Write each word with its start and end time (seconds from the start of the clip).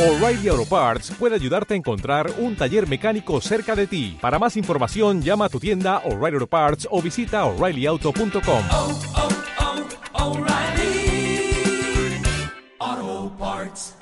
O'Reilly 0.00 0.48
Auto 0.48 0.64
Parts 0.64 1.12
puede 1.18 1.34
ayudarte 1.34 1.74
a 1.74 1.76
encontrar 1.76 2.32
un 2.38 2.56
taller 2.56 2.88
mecánico 2.88 3.38
cerca 3.42 3.76
de 3.76 3.86
ti. 3.86 4.16
Para 4.18 4.38
más 4.38 4.56
información, 4.56 5.20
llama 5.20 5.44
a 5.44 5.48
tu 5.50 5.60
tienda 5.60 5.98
O'Reilly 6.06 6.36
Auto 6.36 6.46
Parts 6.46 6.88
o 6.90 7.02
visita 7.02 7.44
oreillyauto.com. 7.44 8.62
oh, 8.70 8.98
oh, 12.80 13.32
Parts. 13.38 13.94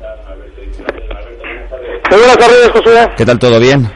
Muy 2.10 2.20
buenas 2.20 2.38
tardes, 2.38 2.70
José. 2.72 3.08
¿Qué 3.16 3.26
tal? 3.26 3.38
¿Todo 3.38 3.60
bien? 3.60 3.88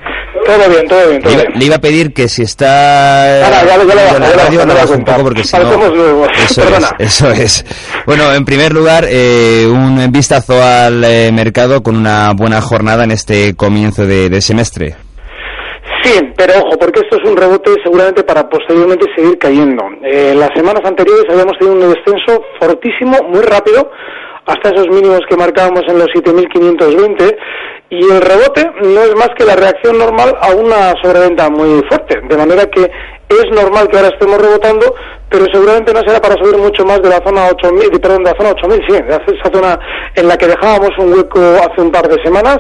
Todo 0.45 0.69
bien, 0.69 0.87
todo 0.87 1.09
bien, 1.09 1.21
todo 1.21 1.29
Le 1.29 1.35
iba, 1.35 1.43
bien. 1.43 1.59
le 1.59 1.65
iba 1.65 1.75
a 1.75 1.81
pedir 1.81 2.13
que 2.13 2.27
si 2.27 2.43
está 2.43 3.45
Ahora, 3.45 3.65
ya 3.65 3.77
ya 3.77 4.19
la 4.19 4.43
radio, 4.43 4.65
lo 4.65 4.73
baje 4.73 4.93
un 4.93 5.03
poco 5.05 5.23
porque 5.23 5.43
si 5.43 5.57
no... 5.57 6.25
Eso 6.25 6.61
es, 6.63 6.93
eso 6.99 7.29
es. 7.31 7.65
Bueno, 8.05 8.33
en 8.33 8.45
primer 8.45 8.73
lugar, 8.73 9.05
eh, 9.07 9.65
un 9.67 10.11
vistazo 10.11 10.61
al 10.61 11.03
eh, 11.03 11.31
mercado 11.31 11.81
con 11.83 11.95
una 11.95 12.33
buena 12.33 12.61
jornada 12.61 13.03
en 13.03 13.11
este 13.11 13.55
comienzo 13.55 14.05
de, 14.05 14.29
de 14.29 14.41
semestre. 14.41 14.95
Sí, 16.03 16.19
pero 16.37 16.53
ojo, 16.59 16.77
porque 16.77 16.99
esto 16.99 17.17
es 17.17 17.29
un 17.29 17.37
rebote 17.37 17.71
seguramente 17.81 18.23
para 18.23 18.49
posteriormente 18.49 19.05
seguir 19.15 19.37
cayendo. 19.37 19.83
Eh, 20.03 20.33
las 20.35 20.49
semanas 20.53 20.81
anteriores 20.83 21.23
habíamos 21.29 21.57
tenido 21.57 21.75
un 21.75 21.93
descenso 21.93 22.43
fortísimo, 22.59 23.17
muy 23.29 23.41
rápido, 23.41 23.89
hasta 24.45 24.69
esos 24.69 24.89
mínimos 24.89 25.21
que 25.29 25.37
marcábamos 25.37 25.83
en 25.87 25.99
los 25.99 26.07
7.520 26.07 27.37
y 27.93 28.11
el 28.11 28.21
rebote 28.21 28.71
no 28.81 29.03
es 29.03 29.15
más 29.15 29.29
que 29.37 29.45
la 29.45 29.55
reacción 29.55 29.99
normal 29.99 30.35
a 30.41 30.49
una 30.55 30.93
sobreventa 30.99 31.47
muy 31.49 31.83
fuerte, 31.87 32.21
de 32.27 32.37
manera 32.37 32.65
que 32.65 32.89
es 33.29 33.45
normal 33.51 33.87
que 33.87 33.97
ahora 33.97 34.09
estemos 34.09 34.41
rebotando, 34.41 34.95
pero 35.29 35.45
seguramente 35.53 35.93
no 35.93 35.99
será 35.99 36.19
para 36.19 36.35
subir 36.35 36.57
mucho 36.57 36.83
más 36.85 37.01
de 37.03 37.09
la 37.09 37.21
zona 37.23 37.49
8000, 37.49 37.99
perdón, 38.01 38.23
de 38.23 38.31
la 38.31 38.37
zona 38.37 38.49
8000, 38.49 38.81
sí, 38.87 38.93
de 38.93 39.15
esa 39.15 39.51
zona 39.53 39.79
en 40.15 40.27
la 40.27 40.37
que 40.37 40.47
dejábamos 40.47 40.89
un 40.97 41.13
hueco 41.13 41.39
hace 41.39 41.81
un 41.81 41.91
par 41.91 42.07
de 42.07 42.21
semanas. 42.23 42.57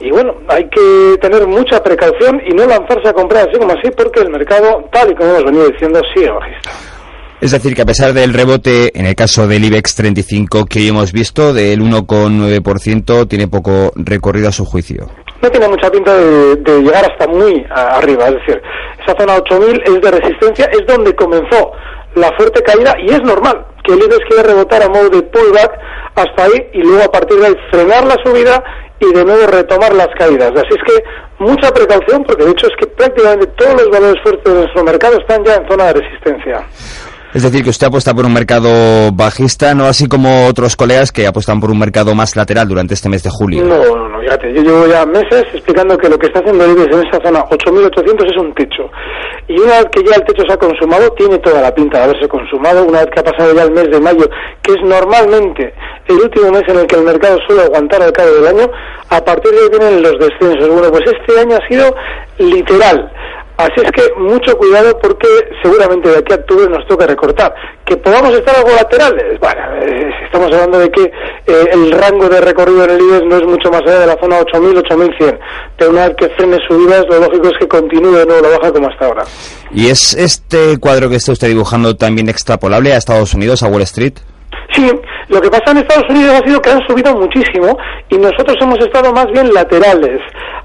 Y 0.00 0.10
bueno, 0.10 0.34
hay 0.48 0.68
que 0.68 1.16
tener 1.20 1.46
mucha 1.46 1.82
precaución 1.82 2.40
y 2.46 2.50
no 2.50 2.66
lanzarse 2.66 3.08
a 3.08 3.14
comprar 3.14 3.48
así 3.48 3.58
como 3.58 3.72
así, 3.72 3.90
porque 3.90 4.20
el 4.20 4.28
mercado, 4.28 4.84
tal 4.92 5.10
y 5.10 5.14
como 5.14 5.30
hemos 5.30 5.44
venido 5.44 5.68
diciendo, 5.68 6.00
sigue 6.14 6.30
bajista. 6.30 6.70
Es 7.40 7.52
decir, 7.52 7.76
que 7.76 7.82
a 7.82 7.86
pesar 7.86 8.12
del 8.14 8.34
rebote, 8.34 8.90
en 8.98 9.06
el 9.06 9.14
caso 9.14 9.46
del 9.46 9.64
IBEX 9.64 9.94
35 9.94 10.66
que 10.66 10.80
hoy 10.80 10.88
hemos 10.88 11.12
visto, 11.12 11.54
del 11.54 11.80
1,9%, 11.80 13.28
tiene 13.28 13.46
poco 13.46 13.92
recorrido 13.94 14.48
a 14.48 14.52
su 14.52 14.64
juicio. 14.64 15.08
no 15.40 15.48
tiene 15.48 15.68
mucha 15.68 15.88
pinta 15.88 16.16
de, 16.16 16.56
llegar 16.82 17.04
hasta 17.04 17.28
muy 17.28 17.64
arriba, 17.70 18.26
es 18.26 18.34
decir, 18.34 18.60
esa 19.00 19.16
zona 19.16 19.36
8000 19.36 19.82
es 19.84 20.00
de 20.00 20.10
resistencia, 20.10 20.64
es 20.72 20.84
donde 20.88 21.14
comenzó 21.14 21.70
la 22.16 22.32
fuerte 22.36 22.60
caída 22.62 22.92
y 23.06 23.12
es 23.12 23.22
normal 23.22 23.64
que 23.84 23.92
el 23.92 24.00
IBEX 24.00 24.18
quiera 24.28 24.42
rebotar 24.42 24.82
a 24.82 24.88
modo 24.88 25.08
de 25.08 25.22
pullback 25.22 25.78
hasta 26.16 26.42
ahí 26.42 26.66
y 26.72 26.82
luego 26.82 27.04
a 27.04 27.12
partir 27.12 27.38
de 27.38 27.46
ahí 27.46 27.54
frenar 27.70 28.04
la 28.04 28.16
subida 28.24 28.64
y 28.98 29.12
de 29.12 29.24
nuevo 29.24 29.46
retomar 29.46 29.94
las 29.94 30.08
caídas. 30.18 30.50
Así 30.56 30.74
es 30.74 30.82
que 30.84 31.04
mucha 31.38 31.70
precaución 31.70 32.24
porque 32.24 32.44
de 32.44 32.50
hecho 32.50 32.66
es 32.66 32.72
que 32.80 32.86
prácticamente 32.88 33.46
todos 33.56 33.74
los 33.74 33.90
valores 33.90 34.20
fuertes 34.24 34.52
de 34.52 34.58
nuestro 34.58 34.82
mercado 34.82 35.18
están 35.18 35.44
ya 35.44 35.54
en 35.54 35.68
zona 35.68 35.84
de 35.84 35.92
resistencia. 35.92 36.66
Es 37.34 37.42
decir, 37.42 37.62
que 37.62 37.70
usted 37.70 37.88
apuesta 37.88 38.14
por 38.14 38.24
un 38.24 38.32
mercado 38.32 39.12
bajista, 39.12 39.74
no 39.74 39.84
así 39.84 40.08
como 40.08 40.46
otros 40.46 40.76
colegas 40.76 41.12
que 41.12 41.26
apuestan 41.26 41.60
por 41.60 41.70
un 41.70 41.78
mercado 41.78 42.14
más 42.14 42.34
lateral 42.36 42.66
durante 42.66 42.94
este 42.94 43.10
mes 43.10 43.22
de 43.22 43.28
julio. 43.30 43.64
No, 43.64 43.84
no, 43.84 44.08
no, 44.08 44.20
fíjate, 44.20 44.54
yo 44.54 44.62
llevo 44.62 44.86
ya 44.86 45.04
meses 45.04 45.44
explicando 45.52 45.98
que 45.98 46.08
lo 46.08 46.18
que 46.18 46.26
está 46.26 46.40
haciendo 46.40 46.64
el 46.64 46.70
IBEX 46.72 46.96
en 46.96 47.06
esa 47.06 47.20
zona 47.22 47.44
8.800 47.44 48.30
es 48.30 48.36
un 48.38 48.54
techo. 48.54 48.90
Y 49.46 49.58
una 49.60 49.78
vez 49.78 49.86
que 49.92 50.02
ya 50.04 50.16
el 50.16 50.24
techo 50.24 50.42
se 50.46 50.52
ha 50.54 50.56
consumado, 50.56 51.10
tiene 51.12 51.38
toda 51.38 51.60
la 51.60 51.74
pinta 51.74 51.98
de 51.98 52.04
haberse 52.04 52.28
consumado, 52.28 52.84
una 52.84 53.00
vez 53.00 53.10
que 53.12 53.20
ha 53.20 53.24
pasado 53.24 53.54
ya 53.54 53.64
el 53.64 53.72
mes 53.72 53.90
de 53.90 54.00
mayo, 54.00 54.28
que 54.62 54.72
es 54.72 54.82
normalmente 54.82 55.74
el 56.06 56.16
último 56.16 56.50
mes 56.50 56.62
en 56.66 56.78
el 56.78 56.86
que 56.86 56.96
el 56.96 57.02
mercado 57.02 57.38
suele 57.46 57.62
aguantar 57.64 58.02
al 58.02 58.12
cabo 58.12 58.30
del 58.30 58.46
año, 58.46 58.70
a 59.10 59.20
partir 59.22 59.52
de 59.52 59.58
ahí 59.58 59.68
vienen 59.70 60.02
los 60.02 60.18
descensos. 60.18 60.68
Bueno, 60.68 60.90
pues 60.90 61.04
este 61.04 61.40
año 61.40 61.56
ha 61.56 61.68
sido 61.68 61.94
literal. 62.38 63.12
Así 63.58 63.72
es 63.84 63.90
que 63.90 64.02
mucho 64.16 64.56
cuidado 64.56 64.96
porque 65.02 65.26
seguramente 65.60 66.08
de 66.08 66.18
aquí 66.18 66.32
a 66.32 66.36
octubre 66.36 66.68
nos 66.70 66.86
toca 66.86 67.08
recortar. 67.08 67.52
Que 67.84 67.96
podamos 67.96 68.32
estar 68.32 68.54
algo 68.54 68.70
laterales, 68.70 69.36
bueno, 69.40 69.60
eh, 69.82 70.10
estamos 70.24 70.52
hablando 70.52 70.78
de 70.78 70.88
que 70.90 71.02
eh, 71.02 71.70
el 71.72 71.90
rango 71.90 72.28
de 72.28 72.40
recorrido 72.40 72.84
en 72.84 72.90
el 72.90 73.00
IBEX 73.00 73.24
no 73.26 73.36
es 73.36 73.44
mucho 73.46 73.68
más 73.70 73.82
allá 73.82 73.98
de 73.98 74.06
la 74.06 74.16
zona 74.22 74.38
8.000, 74.38 74.80
8.100. 74.84 75.38
Pero 75.76 75.90
una 75.90 76.06
vez 76.06 76.16
que 76.16 76.28
frene 76.36 76.56
subidas, 76.68 77.04
lo 77.08 77.18
lógico 77.18 77.48
es 77.48 77.58
que 77.58 77.66
continúe 77.66 78.12
de 78.18 78.26
nuevo 78.26 78.42
la 78.42 78.58
baja 78.58 78.72
como 78.72 78.88
hasta 78.90 79.06
ahora. 79.06 79.24
¿Y 79.72 79.88
es 79.88 80.14
este 80.14 80.78
cuadro 80.78 81.10
que 81.10 81.16
está 81.16 81.32
usted 81.32 81.48
dibujando 81.48 81.96
también 81.96 82.28
extrapolable 82.28 82.92
a 82.92 82.96
Estados 82.96 83.34
Unidos, 83.34 83.64
a 83.64 83.66
Wall 83.66 83.82
Street? 83.82 84.14
Sí, 84.72 84.88
lo 85.28 85.40
que 85.40 85.50
pasa 85.50 85.72
en 85.72 85.78
Estados 85.78 86.08
Unidos 86.08 86.40
ha 86.40 86.46
sido 86.46 86.62
que 86.62 86.70
han 86.70 86.86
subido 86.86 87.14
muchísimo 87.16 87.76
y 88.08 88.18
nosotros 88.18 88.56
hemos 88.60 88.78
estado 88.78 89.12
más 89.12 89.26
bien 89.32 89.52
laterales. 89.52 90.20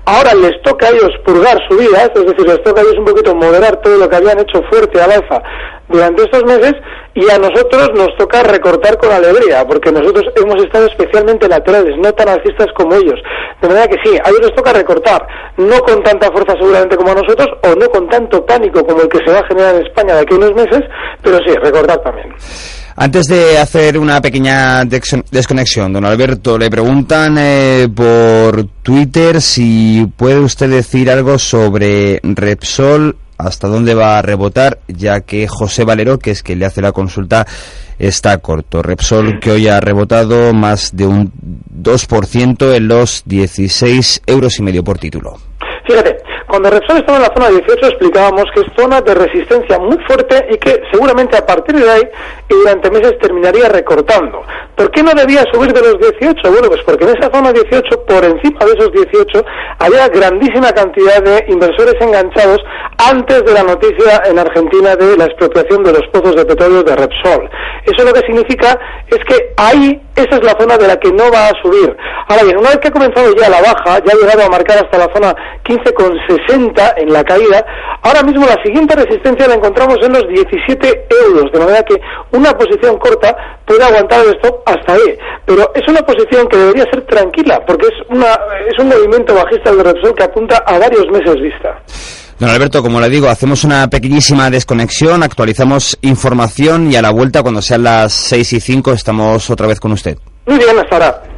Ahora 0.06 0.34
les 0.34 0.62
toca 0.64 0.88
a 0.88 0.90
ellos 0.90 1.12
purgar 1.25 1.58
subidas, 1.69 2.12
es 2.14 2.25
decir, 2.25 2.46
les 2.46 2.62
toca 2.64 2.81
a 2.81 2.84
ellos 2.84 2.97
un 2.97 3.06
poquito 3.06 3.34
moderar 3.36 3.78
todo 3.78 3.97
lo 3.97 4.09
que 4.09 4.16
habían 4.18 4.40
hecho 4.40 4.62
fuerte 4.69 5.02
al 5.02 5.12
alza 5.12 5.41
durante 5.88 6.24
estos 6.24 6.44
meses 6.44 6.74
y 7.14 7.30
a 7.30 7.38
nosotros 7.38 7.90
nos 7.96 8.16
toca 8.18 8.44
recortar 8.44 8.97
con 8.97 9.12
alegría, 9.12 9.66
porque 9.66 9.91
nosotros 9.91 10.25
hemos 10.36 10.62
estado 10.64 10.88
especialmente 10.88 11.47
laterales, 11.47 11.96
no 11.97 12.12
tan 12.14 12.28
alcistas 12.28 12.68
como 12.75 12.96
ellos. 12.96 13.19
De 13.62 13.68
manera 13.68 13.88
que 13.88 13.97
sí, 14.03 14.18
a 14.18 14.30
ellos 14.30 14.41
les 14.41 14.56
toca 14.56 14.74
recortar, 14.74 15.25
no 15.58 15.80
con 15.80 16.03
tanta 16.03 16.31
fuerza 16.31 16.53
seguramente 16.59 16.97
como 16.97 17.12
a 17.12 17.16
nosotros, 17.16 17.47
o 17.64 17.75
no 17.75 17.88
con 17.90 18.09
tanto 18.09 18.46
pánico 18.46 18.85
como 18.85 19.03
el 19.03 19.09
que 19.09 19.20
se 19.20 19.31
va 19.31 19.40
a 19.40 19.47
generar 19.47 19.75
en 19.75 19.85
España 19.85 20.16
de 20.16 20.22
aquí 20.22 20.34
unos 20.34 20.53
meses, 20.53 20.81
pero 21.22 21.38
sí, 21.46 21.56
recortar 21.56 22.02
también. 22.02 22.34
Antes 22.96 23.26
de 23.26 23.58
hacer 23.58 23.98
una 23.98 24.22
pequeña 24.22 24.84
desconexión, 24.86 25.94
don 25.94 26.06
Alberto, 26.06 26.59
le 26.59 26.70
preguntan 26.70 27.38
eh, 27.40 27.88
por 27.94 28.68
Twitter 28.84 29.42
si 29.42 30.08
puede 30.16 30.40
usted 30.40 30.70
decir 30.70 31.09
algo 31.09 31.40
sobre 31.40 32.20
Repsol, 32.22 33.18
hasta 33.40 33.68
dónde 33.68 33.96
va 33.96 34.20
a 34.20 34.22
rebotar, 34.22 34.78
ya 34.88 35.22
que 35.22 35.48
José 35.48 35.86
Valero, 35.86 36.20
que 36.20 36.32
es 36.32 36.44
quien 36.44 36.59
le 36.59 36.68
hace 36.68 36.82
la 36.82 36.92
consulta, 36.92 37.48
está 37.98 38.38
corto. 38.38 38.84
Repsol 38.84 39.40
que 39.40 39.52
hoy 39.52 39.68
ha 39.68 39.80
rebotado 39.80 40.53
más 40.53 40.96
de 40.96 41.08
un 41.08 41.32
2% 41.76 42.76
en 42.76 42.88
los 42.88 43.24
16 43.26 44.22
euros 44.28 44.59
y 44.59 44.62
medio 44.62 44.84
por 44.84 45.00
título. 45.00 45.40
Fíjate, 45.86 46.18
cuando 46.48 46.70
Repsol 46.70 46.98
estaba 46.98 47.18
en 47.18 47.24
la 47.24 47.34
zona 47.34 47.50
18 47.50 47.88
explicábamos 47.88 48.46
que 48.53 48.62
es 48.62 48.68
zona 48.78 49.02
de 49.02 49.16
resistencia 49.16 49.80
muy 49.80 49.98
fuerte 50.06 50.46
y 50.52 50.58
que 50.58 50.82
seguramente 50.92 51.36
a 51.36 51.46
partir 51.46 51.76
de 51.76 51.90
ahí 51.90 52.02
durante 52.53 52.91
meses 52.91 53.18
terminaría 53.19 53.69
recortando. 53.69 54.44
¿Por 54.75 54.90
qué 54.91 55.03
no 55.03 55.12
debía 55.14 55.44
subir 55.52 55.72
de 55.72 55.81
los 55.81 56.00
18? 56.00 56.52
Bueno, 56.52 56.68
pues 56.68 56.81
porque 56.84 57.03
en 57.03 57.17
esa 57.17 57.32
zona 57.32 57.52
18, 57.52 58.05
por 58.05 58.23
encima 58.26 58.66
de 58.66 58.72
esos 58.72 58.91
18, 58.91 59.46
había 59.79 60.08
grandísima 60.08 60.72
cantidad 60.72 61.22
de 61.22 61.46
inversores 61.47 61.96
enganchados 62.00 62.59
antes 62.97 63.44
de 63.44 63.53
la 63.53 63.64
noticia 63.64 64.23
en 64.26 64.40
Argentina 64.40 64.96
de 64.96 65.17
la 65.17 65.26
expropiación 65.26 65.84
de 65.84 65.94
los 65.94 66.08
pozos 66.11 66.35
de 66.35 66.46
petróleo 66.46 66.84
de 66.84 66.96
Repsol. 66.96 67.50
Eso 67.85 68.05
lo 68.05 68.14
que 68.14 68.26
significa 68.26 68.79
es 69.08 69.20
que 69.26 69.53
ahí 69.58 70.02
esa 70.16 70.35
es 70.35 70.44
la 70.44 70.55
zona 70.59 70.78
de 70.78 70.88
la 70.88 70.97
que 70.97 71.11
no 71.11 71.32
va 71.32 71.47
a 71.47 71.61
subir. 71.61 71.96
Ahora 72.28 72.44
bien, 72.44 72.58
una 72.58 72.70
vez 72.70 72.78
que 72.78 72.88
ha 72.88 72.91
comenzado 72.91 73.34
ya 73.35 73.50
la 73.50 73.61
baja, 73.61 74.00
ya 74.05 74.14
ha 74.14 74.22
llegado 74.22 74.44
a 74.46 74.50
marcar 74.50 74.78
hasta 74.78 74.97
la 74.97 75.14
zona 75.14 75.35
15,60 75.64 76.94
en 76.97 77.14
la 77.14 77.23
caída, 77.23 77.66
ahora 78.02 78.23
mismo 78.23 78.46
la 78.46 78.61
siguiente 78.64 78.96
resistencia 78.96 79.47
la 79.47 79.55
encontramos 79.55 79.97
en 80.03 80.14
los 80.14 80.28
17 80.28 81.08
euros, 81.28 81.52
de 81.52 81.59
manera 81.59 81.84
que 81.84 82.00
una 82.43 82.57
posición 82.57 82.97
corta 82.97 83.35
puede 83.66 83.84
aguantar 83.84 84.25
el 84.25 84.35
stop 84.35 84.61
hasta 84.66 84.93
ahí. 84.93 85.17
Pero 85.45 85.72
es 85.73 85.81
una 85.87 86.01
posición 86.01 86.47
que 86.47 86.57
debería 86.57 86.84
ser 86.91 87.05
tranquila, 87.05 87.61
porque 87.66 87.87
es, 87.87 88.09
una, 88.09 88.34
es 88.67 88.78
un 88.79 88.90
movimiento 88.90 89.34
bajista 89.34 89.72
del 89.72 89.84
Repsol 89.84 90.13
que 90.16 90.23
apunta 90.23 90.57
a 90.66 90.78
varios 90.78 91.05
meses 91.11 91.35
vista. 91.41 91.81
Don 92.40 92.49
Alberto, 92.49 92.81
como 92.81 92.99
le 92.99 93.09
digo, 93.09 93.29
hacemos 93.29 93.63
una 93.63 93.87
pequeñísima 93.87 94.49
desconexión, 94.49 95.23
actualizamos 95.23 95.97
información 96.01 96.91
y 96.91 96.95
a 96.95 97.01
la 97.01 97.11
vuelta, 97.11 97.41
cuando 97.41 97.61
sean 97.61 97.84
las 97.84 98.11
6 98.11 98.53
y 98.53 98.59
5, 98.59 98.91
estamos 98.93 99.49
otra 99.49 99.67
vez 99.67 99.79
con 99.79 99.91
usted. 99.91 100.17
Muy 100.45 100.57
bien, 100.57 100.78
hasta 100.78 100.95
ahora. 100.95 101.33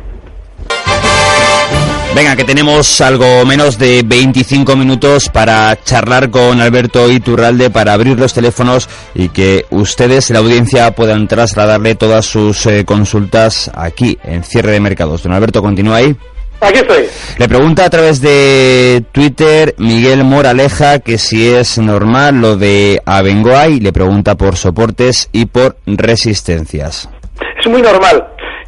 Venga, 2.16 2.38
que 2.38 2.46
tenemos 2.46 3.02
algo 3.02 3.46
menos 3.46 3.78
de 3.78 4.02
25 4.06 4.78
minutos 4.78 5.28
para 5.28 5.78
charlar 5.84 6.30
con 6.30 6.62
Alberto 6.62 7.12
Iturralde, 7.12 7.70
para 7.70 7.92
abrir 7.92 8.18
los 8.18 8.34
teléfonos 8.34 8.88
y 9.14 9.28
que 9.28 9.66
ustedes, 9.70 10.30
la 10.30 10.40
audiencia, 10.40 10.92
puedan 10.92 11.28
trasladarle 11.28 11.96
todas 11.96 12.26
sus 12.26 12.68
eh, 12.68 12.86
consultas 12.86 13.70
aquí, 13.76 14.18
en 14.24 14.46
cierre 14.46 14.72
de 14.72 14.80
mercados. 14.80 15.24
Don 15.24 15.34
Alberto, 15.34 15.62
continúa 15.62 15.98
ahí. 15.98 16.16
Aquí 16.62 16.80
estoy. 16.80 17.06
Le 17.38 17.50
pregunta 17.50 17.84
a 17.84 17.90
través 17.90 18.22
de 18.22 19.04
Twitter 19.12 19.76
Miguel 19.78 20.24
Moraleja 20.24 21.00
que 21.00 21.18
si 21.18 21.50
es 21.50 21.78
normal 21.80 22.40
lo 22.40 22.56
de 22.56 23.02
Abengoay, 23.06 23.82
le 23.82 23.92
pregunta 23.92 24.36
por 24.36 24.56
soportes 24.56 25.28
y 25.34 25.48
por 25.48 25.76
resistencias. 25.86 27.10
Es 27.60 27.68
muy 27.68 27.82
normal. 27.82 28.26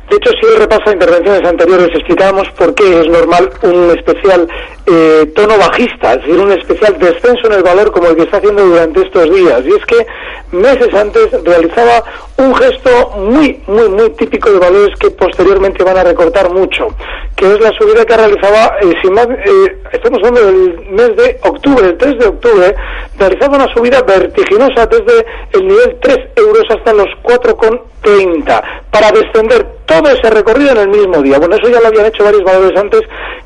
De 0.10 0.16
hecho, 0.16 0.32
si 0.40 0.46
él 0.48 0.60
repasa 0.60 0.94
intervenciones 0.94 1.44
anteriores, 1.48 1.90
explicábamos 1.94 2.50
por 2.52 2.74
qué 2.74 3.02
es 3.02 3.08
normal 3.10 3.50
un 3.64 3.92
especial 3.92 4.48
eh, 4.86 5.32
tono 5.36 5.58
bajista, 5.58 6.14
es 6.14 6.22
decir, 6.22 6.40
un 6.40 6.52
especial 6.54 6.98
descenso 6.98 7.48
en 7.48 7.54
el 7.54 7.64
valor 7.64 7.92
como 7.92 8.08
el 8.08 8.16
que 8.16 8.24
está 8.24 8.38
haciendo 8.38 8.66
durante 8.66 9.02
estos 9.02 9.30
días. 9.36 9.64
Y 9.66 9.72
es 9.72 9.86
que 9.86 10.08
meses 10.52 10.94
antes 10.94 11.30
realizaba 11.44 12.04
un 12.38 12.54
gesto 12.56 13.10
muy, 13.18 13.60
muy, 13.68 13.90
muy 13.90 14.10
típico 14.12 14.52
de 14.52 14.60
valores 14.60 14.98
que 15.00 15.10
posteriormente 15.12 15.84
van 15.84 15.98
a 15.98 16.04
recortar 16.04 16.52
mucho, 16.52 16.88
que 17.36 17.46
es 17.46 17.60
la 17.60 17.72
subida 17.72 18.06
que 18.06 18.16
realizaba, 18.16 18.78
eh, 18.82 18.94
sin 19.02 19.14
más, 19.14 19.28
eh, 19.28 19.78
estamos 19.92 20.20
hablando 20.20 20.46
del 20.46 20.80
mes 20.92 21.16
de 21.16 21.40
octubre, 21.42 21.88
el 21.88 21.98
3 21.98 22.20
de 22.20 22.28
octubre, 22.28 22.76
realizaba 23.18 23.58
una 23.58 23.74
subida 23.74 24.02
vertiginosa 24.04 24.86
desde 24.86 25.26
el 25.54 25.68
nivel 25.68 25.98
3 26.00 26.18
euros 26.36 26.64
hasta 26.70 26.94
los 26.94 27.08
4,30 27.24 28.64
para 28.92 29.12
descender 29.12 29.66
todo 29.88 30.10
ese 30.10 30.30
recorrido 30.30 30.72
en 30.72 30.78
el 30.78 30.90
mismo 30.90 31.22
día. 31.22 31.40
Bueno, 31.40 31.56
eso 31.56 31.70
ya 31.70 31.80
lo 31.80 31.88
habían 31.88 32.06
hecho 32.06 32.24
varios 32.24 32.44
valores 32.44 32.78
antes, 32.80 33.02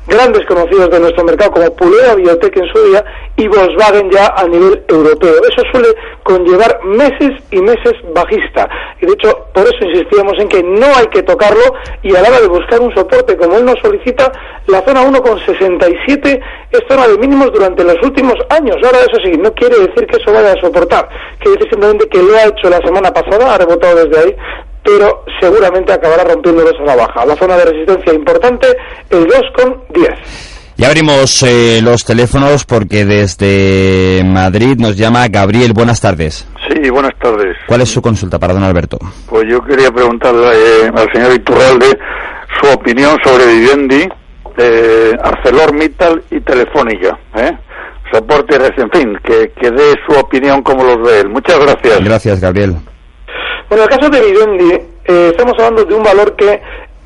grandes 0.06 0.44
conocidos 0.46 0.90
de 0.90 1.00
nuestro 1.00 1.24
mercado 1.24 1.52
como 1.52 1.76
Pulea, 1.76 2.14
Biotech 2.14 2.56
en 2.56 2.72
su 2.72 2.82
día 2.88 3.04
y 3.36 3.46
Volkswagen 3.48 4.10
ya 4.10 4.26
a 4.36 4.46
nivel 4.46 4.82
europeo. 4.88 5.34
Eso 5.50 5.62
suele 5.70 5.88
conllevar 6.22 6.84
meses 6.84 7.30
y 7.50 7.60
meses 7.60 7.94
bajista. 8.14 8.68
Y 9.00 9.06
de 9.06 9.12
hecho, 9.12 9.46
por 9.52 9.64
eso 9.64 9.84
insistíamos 9.84 10.34
en 10.38 10.48
que 10.48 10.62
no 10.62 10.86
hay 10.96 11.06
que 11.06 11.22
tocarlo 11.22 11.74
y 12.02 12.14
a 12.14 12.22
la 12.22 12.28
hora 12.28 12.40
de 12.40 12.48
buscar 12.48 12.80
un 12.80 12.94
soporte 12.94 13.36
como 13.36 13.58
él 13.58 13.64
nos 13.64 13.78
solicita, 13.80 14.30
la 14.66 14.82
zona 14.82 15.02
1,67 15.02 16.40
es 16.70 16.80
zona 16.88 17.08
de 17.08 17.18
mínimos 17.18 17.52
durante 17.52 17.84
los 17.84 17.96
últimos 18.02 18.34
años. 18.50 18.76
Ahora, 18.84 18.98
eso 19.00 19.20
sí, 19.24 19.32
no 19.38 19.52
quiere 19.54 19.78
decir 19.78 20.06
que 20.06 20.16
eso 20.16 20.32
vaya 20.32 20.52
a 20.52 20.60
soportar. 20.60 21.08
Quiere 21.38 21.56
decir 21.56 21.70
simplemente 21.70 22.08
que 22.08 22.22
lo 22.22 22.34
ha 22.36 22.46
hecho 22.46 22.70
la 22.70 22.78
semana 22.78 23.12
pasada, 23.12 23.54
ha 23.54 23.58
rebotado 23.58 24.06
desde 24.06 24.20
ahí, 24.20 24.36
pero 24.84 25.24
seguramente 25.40 25.92
acabará 25.92 26.24
rompiéndolos 26.24 26.74
a 26.80 26.84
la 26.84 26.96
baja. 26.96 27.26
La 27.26 27.36
zona 27.36 27.56
de 27.56 27.64
resistencia 27.66 28.12
importante, 28.12 28.68
el 29.10 29.26
2,10. 29.26 30.16
Y 30.76 30.84
abrimos 30.84 31.42
eh, 31.42 31.80
los 31.82 32.04
teléfonos 32.04 32.64
porque 32.64 33.04
desde 33.04 34.22
Madrid 34.24 34.76
nos 34.78 34.96
llama 34.96 35.28
Gabriel. 35.28 35.72
Buenas 35.72 36.00
tardes. 36.00 36.46
Sí, 36.68 36.90
buenas 36.90 37.12
tardes. 37.20 37.56
¿Cuál 37.66 37.82
es 37.82 37.90
su 37.90 38.00
consulta 38.00 38.38
para 38.38 38.54
don 38.54 38.62
Alberto? 38.62 38.98
Pues 39.28 39.44
yo 39.48 39.60
quería 39.62 39.90
preguntarle 39.90 40.48
eh, 40.52 40.90
al 40.94 41.12
señor 41.12 41.34
Iturralde 41.34 41.98
su 42.60 42.68
opinión 42.70 43.16
sobre 43.22 43.46
Vivendi, 43.46 44.08
eh, 44.56 45.12
ArcelorMittal 45.22 46.22
y 46.30 46.40
Telefónica. 46.40 47.18
¿eh? 47.36 47.52
Soporte, 48.12 48.56
en 48.56 48.90
fin, 48.90 49.18
que, 49.24 49.52
que 49.58 49.70
dé 49.70 49.94
su 50.06 50.18
opinión 50.18 50.62
como 50.62 50.84
los 50.84 51.02
ve 51.02 51.20
él. 51.20 51.28
Muchas 51.30 51.58
gracias. 51.58 52.04
Gracias, 52.04 52.40
Gabriel. 52.40 52.76
Bueno, 53.68 53.84
en 53.84 53.92
el 53.92 53.98
caso 53.98 54.10
de 54.10 54.20
Vivendi, 54.20 54.74
eh, 55.06 55.28
estamos 55.30 55.54
hablando 55.58 55.84
de 55.84 55.94
un 55.94 56.02
valor 56.02 56.36
que 56.36 56.60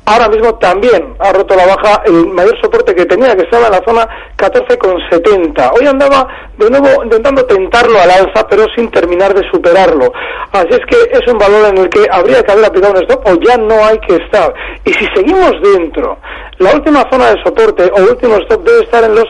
ahora 0.07 0.29
mismo 0.29 0.55
también 0.55 1.15
ha 1.19 1.33
roto 1.33 1.53
la 1.55 1.65
baja 1.65 2.01
el 2.05 2.27
mayor 2.27 2.59
soporte 2.61 2.95
que 2.95 3.05
tenía, 3.05 3.35
que 3.35 3.43
estaba 3.43 3.67
en 3.67 3.73
la 3.73 3.83
zona 3.85 4.07
14,70. 4.37 5.71
Hoy 5.77 5.85
andaba 5.85 6.27
de 6.57 6.69
nuevo 6.69 7.03
intentando 7.03 7.45
tentarlo 7.45 7.99
al 7.99 8.09
alza, 8.09 8.47
pero 8.49 8.65
sin 8.73 8.89
terminar 8.89 9.33
de 9.33 9.47
superarlo. 9.51 10.11
Así 10.53 10.69
es 10.71 10.79
que 10.89 11.11
es 11.11 11.31
un 11.31 11.37
valor 11.37 11.67
en 11.67 11.77
el 11.77 11.89
que 11.89 12.07
habría 12.09 12.41
que 12.41 12.51
haber 12.53 12.65
aplicado 12.65 12.93
un 12.93 13.01
stop 13.03 13.27
o 13.27 13.35
ya 13.41 13.57
no 13.57 13.85
hay 13.85 13.99
que 13.99 14.15
estar. 14.15 14.53
Y 14.85 14.93
si 14.93 15.05
seguimos 15.13 15.51
dentro, 15.61 16.17
la 16.59 16.73
última 16.73 17.03
zona 17.11 17.31
de 17.31 17.43
soporte 17.43 17.91
o 17.93 18.01
último 18.09 18.37
stop 18.37 18.63
debe 18.63 18.83
estar 18.83 19.03
en 19.03 19.13
los 19.13 19.25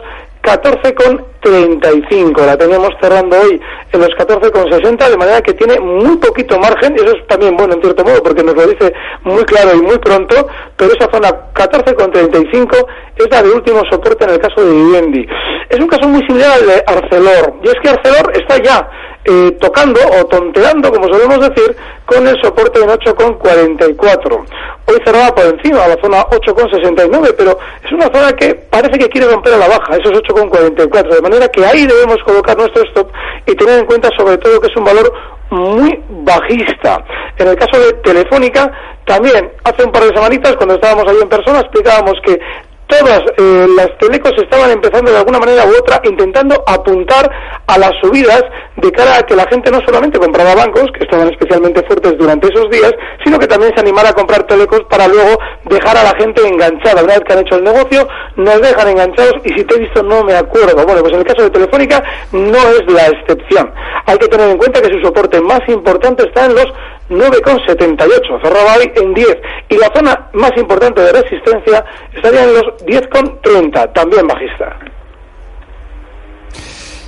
14,35. 0.47 2.45
La 2.45 2.57
tenemos 2.57 2.91
cerrando 3.01 3.37
hoy 3.37 3.61
en 3.91 3.99
los 3.99 4.09
14,60, 4.11 5.09
de 5.09 5.17
manera 5.17 5.41
que 5.41 5.53
tiene 5.53 5.77
muy 5.79 6.15
poquito 6.17 6.57
margen, 6.57 6.95
y 6.95 7.01
eso 7.03 7.17
es 7.17 7.27
también 7.27 7.57
bueno 7.57 7.73
en 7.75 7.81
cierto 7.81 8.05
modo, 8.05 8.23
porque 8.23 8.43
nos 8.43 8.55
lo 8.55 8.65
dice 8.65 8.93
muy 9.23 9.43
claro 9.43 9.75
y 9.75 9.81
muy 9.81 9.97
pronto, 9.99 10.47
pero 10.77 10.93
esa 10.93 11.11
zona 11.11 11.29
14,35 11.53 12.87
es 13.17 13.31
la 13.31 13.41
de 13.41 13.49
último 13.51 13.81
soporte 13.89 14.25
en 14.25 14.31
el 14.31 14.39
caso 14.39 14.63
de 14.63 14.71
Vivendi. 14.71 15.25
Es 15.69 15.79
un 15.79 15.87
caso 15.87 16.07
muy 16.07 16.25
similar 16.27 16.51
al 16.51 16.67
de 16.67 16.83
Arcelor, 16.85 17.55
y 17.63 17.67
es 17.67 17.75
que 17.81 17.89
Arcelor 17.89 18.31
está 18.35 18.57
ya 18.61 18.89
eh, 19.25 19.51
tocando 19.59 19.99
o 19.99 20.25
tonteando, 20.27 20.89
como 20.91 21.11
solemos 21.11 21.49
decir, 21.49 21.75
con 22.05 22.25
el 22.25 22.41
soporte 22.41 22.81
en 22.81 22.87
8,44. 22.87 24.45
Hoy 24.85 24.95
cerraba 25.03 25.35
por 25.35 25.45
encima, 25.45 25.83
a 25.83 25.89
la 25.89 25.97
zona 26.01 26.25
8,69, 26.27 27.35
pero 27.37 27.59
es 27.83 27.91
una 27.91 28.05
zona 28.05 28.31
que 28.31 28.55
parece 28.55 28.97
que 28.97 29.09
quiere 29.09 29.27
romper 29.27 29.53
a 29.53 29.57
la 29.57 29.67
baja, 29.67 29.97
esos 29.97 30.13
8,44. 30.13 31.15
De 31.15 31.21
manera 31.21 31.47
que 31.49 31.65
ahí 31.65 31.85
debemos 31.85 32.17
colocar 32.25 32.57
nuestro 32.57 32.83
stop 32.83 33.11
y 33.45 33.53
tener 33.55 33.79
en 33.79 33.85
cuenta 33.85 34.09
sobre 34.17 34.37
todo 34.37 34.61
que 34.61 34.67
es 34.67 34.77
un 34.77 34.85
valor 34.85 35.11
muy 35.49 36.01
bajista. 36.09 37.03
En 37.37 37.49
el 37.49 37.55
caso 37.57 37.79
de 37.79 37.93
Telefónica, 38.03 38.71
también 39.05 39.51
hace 39.63 39.83
un 39.83 39.91
par 39.91 40.03
de 40.03 40.15
semanitas, 40.15 40.55
cuando 40.55 40.75
estábamos 40.75 41.05
ahí 41.07 41.17
en 41.21 41.29
persona, 41.29 41.59
explicábamos 41.59 42.15
que 42.25 42.39
todas 42.87 43.21
eh, 43.37 43.67
las 43.75 43.97
telecos 43.99 44.31
estaban 44.37 44.71
empezando 44.71 45.11
de 45.11 45.17
alguna 45.17 45.39
manera 45.39 45.65
u 45.65 45.69
otra 45.77 46.01
intentando 46.03 46.63
apuntar 46.65 47.29
a 47.67 47.77
las 47.77 47.91
subidas 48.01 48.43
de 48.77 48.91
cara 48.91 49.17
a 49.17 49.23
que 49.23 49.35
la 49.35 49.45
gente 49.49 49.71
no 49.71 49.79
solamente 49.85 50.19
compraba 50.19 50.55
bancos, 50.55 50.85
que 50.93 51.03
estaban 51.03 51.27
especialmente 51.29 51.83
fuertes 51.85 52.17
durante 52.17 52.47
esos 52.47 52.69
días, 52.69 52.91
sino 53.23 53.37
que 53.39 53.47
también 53.47 53.73
se 53.75 53.81
animara 53.81 54.09
a 54.09 54.13
comprar 54.13 54.43
telecos 54.43 54.81
para 54.89 55.07
luego 55.07 55.37
dejar 55.65 55.97
a 55.97 56.03
la 56.03 56.13
gente 56.17 56.47
enganchada. 56.47 57.03
Una 57.03 57.13
vez 57.13 57.23
que 57.27 57.33
han 57.33 57.39
hecho 57.39 57.55
el 57.55 57.63
negocio, 57.63 58.07
nos 58.35 58.61
dejan 58.61 58.87
enganchados 58.89 59.35
y 59.43 59.49
si 59.49 59.63
te 59.65 59.75
he 59.75 59.79
visto 59.79 60.03
no 60.03 60.23
me 60.23 60.35
acuerdo. 60.35 60.85
Bueno, 60.85 61.01
pues 61.01 61.13
en 61.13 61.19
el 61.19 61.25
caso 61.25 61.43
de 61.43 61.49
Telefónica 61.49 62.03
no 62.31 62.57
es 62.57 62.83
la 62.87 63.07
excepción. 63.07 63.73
Hay 64.05 64.17
que 64.17 64.27
tener 64.27 64.49
en 64.49 64.57
cuenta 64.57 64.81
que 64.81 64.93
su 64.93 64.99
soporte 65.01 65.41
más 65.41 65.61
importante 65.67 66.23
está 66.23 66.45
en 66.45 66.55
los 66.55 66.67
9,78, 67.09 68.41
cerraba 68.41 68.75
hoy 68.77 68.91
en 68.95 69.13
10. 69.13 69.27
Y 69.69 69.77
la 69.77 69.89
zona 69.93 70.29
más 70.33 70.51
importante 70.57 71.01
de 71.01 71.11
resistencia 71.13 71.83
estaría 72.13 72.43
en 72.43 72.53
los 72.53 72.63
10,30, 72.85 73.93
también 73.93 74.27
bajista. 74.27 74.77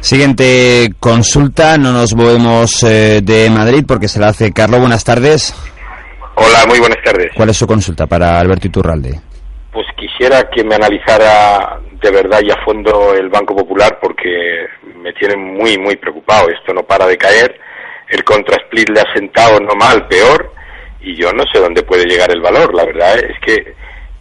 Siguiente 0.01 0.91
consulta, 0.99 1.77
no 1.77 1.91
nos 1.91 2.15
movemos 2.15 2.83
eh, 2.83 3.19
de 3.21 3.49
Madrid 3.49 3.83
porque 3.85 4.07
se 4.07 4.19
la 4.19 4.29
hace 4.29 4.53
Carlos. 4.53 4.79
Buenas 4.79 5.03
tardes. 5.03 5.53
Hola, 6.35 6.65
muy 6.67 6.79
buenas 6.79 6.99
tardes. 7.03 7.31
¿Cuál 7.35 7.49
es 7.49 7.57
su 7.57 7.67
consulta 7.67 8.07
para 8.07 8.39
Alberto 8.39 8.67
Iturralde? 8.67 9.19
Pues 9.73 9.85
quisiera 9.97 10.49
que 10.49 10.63
me 10.63 10.75
analizara 10.75 11.79
de 12.01 12.11
verdad 12.11 12.39
y 12.41 12.49
a 12.49 12.63
fondo 12.63 13.13
el 13.13 13.27
Banco 13.29 13.53
Popular 13.53 13.99
porque 14.01 14.67
me 14.95 15.11
tiene 15.13 15.35
muy, 15.35 15.77
muy 15.77 15.97
preocupado. 15.97 16.47
Esto 16.49 16.73
no 16.73 16.83
para 16.83 17.05
de 17.05 17.17
caer. 17.17 17.59
El 18.09 18.23
contrasplit 18.23 18.89
le 18.89 19.01
ha 19.01 19.13
sentado 19.13 19.59
no 19.59 19.75
mal, 19.75 20.07
peor. 20.07 20.53
Y 21.01 21.15
yo 21.15 21.31
no 21.31 21.43
sé 21.53 21.59
dónde 21.59 21.83
puede 21.83 22.05
llegar 22.05 22.29
el 22.31 22.41
valor. 22.41 22.73
La 22.75 22.85
verdad 22.85 23.17
es 23.17 23.39
que 23.45 23.73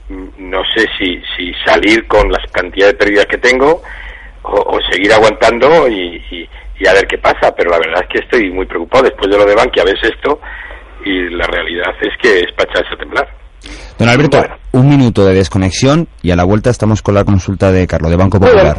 mm, 0.09 0.29
no 0.51 0.63
sé 0.75 0.87
si, 0.99 1.21
si 1.37 1.53
salir 1.67 2.07
con 2.07 2.31
las 2.31 2.49
cantidades 2.53 2.95
de 2.95 2.99
pérdidas 2.99 3.27
que 3.27 3.39
tengo 3.39 3.83
o, 4.43 4.51
o 4.53 4.79
seguir 4.91 5.13
aguantando 5.13 5.89
y, 5.89 6.23
y- 6.31 6.49
y 6.81 6.87
a 6.87 6.93
ver 6.93 7.07
qué 7.09 7.19
pasa. 7.19 7.53
Pero 7.57 7.71
la 7.71 7.79
verdad 7.79 8.03
es 8.03 8.09
que 8.09 8.19
estoy 8.25 8.51
muy 8.53 8.67
preocupado. 8.67 9.05
Después 9.05 9.31
de 9.31 9.37
lo 9.39 9.45
de 9.45 9.55
Bankia 9.57 9.83
ves 9.85 9.99
esto 10.03 10.41
y 11.05 11.31
la 11.31 11.47
realidad 11.47 11.93
es 12.01 12.13
que 12.23 12.41
es 12.41 12.53
para 12.57 12.71
echarse 12.71 12.95
a 12.95 12.99
temblar. 12.99 13.29
Don 13.99 14.09
Alberto, 14.09 14.39
Bueno. 14.39 14.57
un 14.73 14.89
minuto 14.89 15.25
de 15.25 15.35
desconexión 15.35 16.07
y 16.23 16.31
a 16.31 16.37
la 16.37 16.45
vuelta 16.45 16.71
estamos 16.71 17.03
con 17.03 17.15
la 17.15 17.25
consulta 17.25 17.73
de 17.73 17.87
Carlos, 17.89 18.11
de 18.13 18.17
Banco. 18.17 18.39
Popular. 18.39 18.77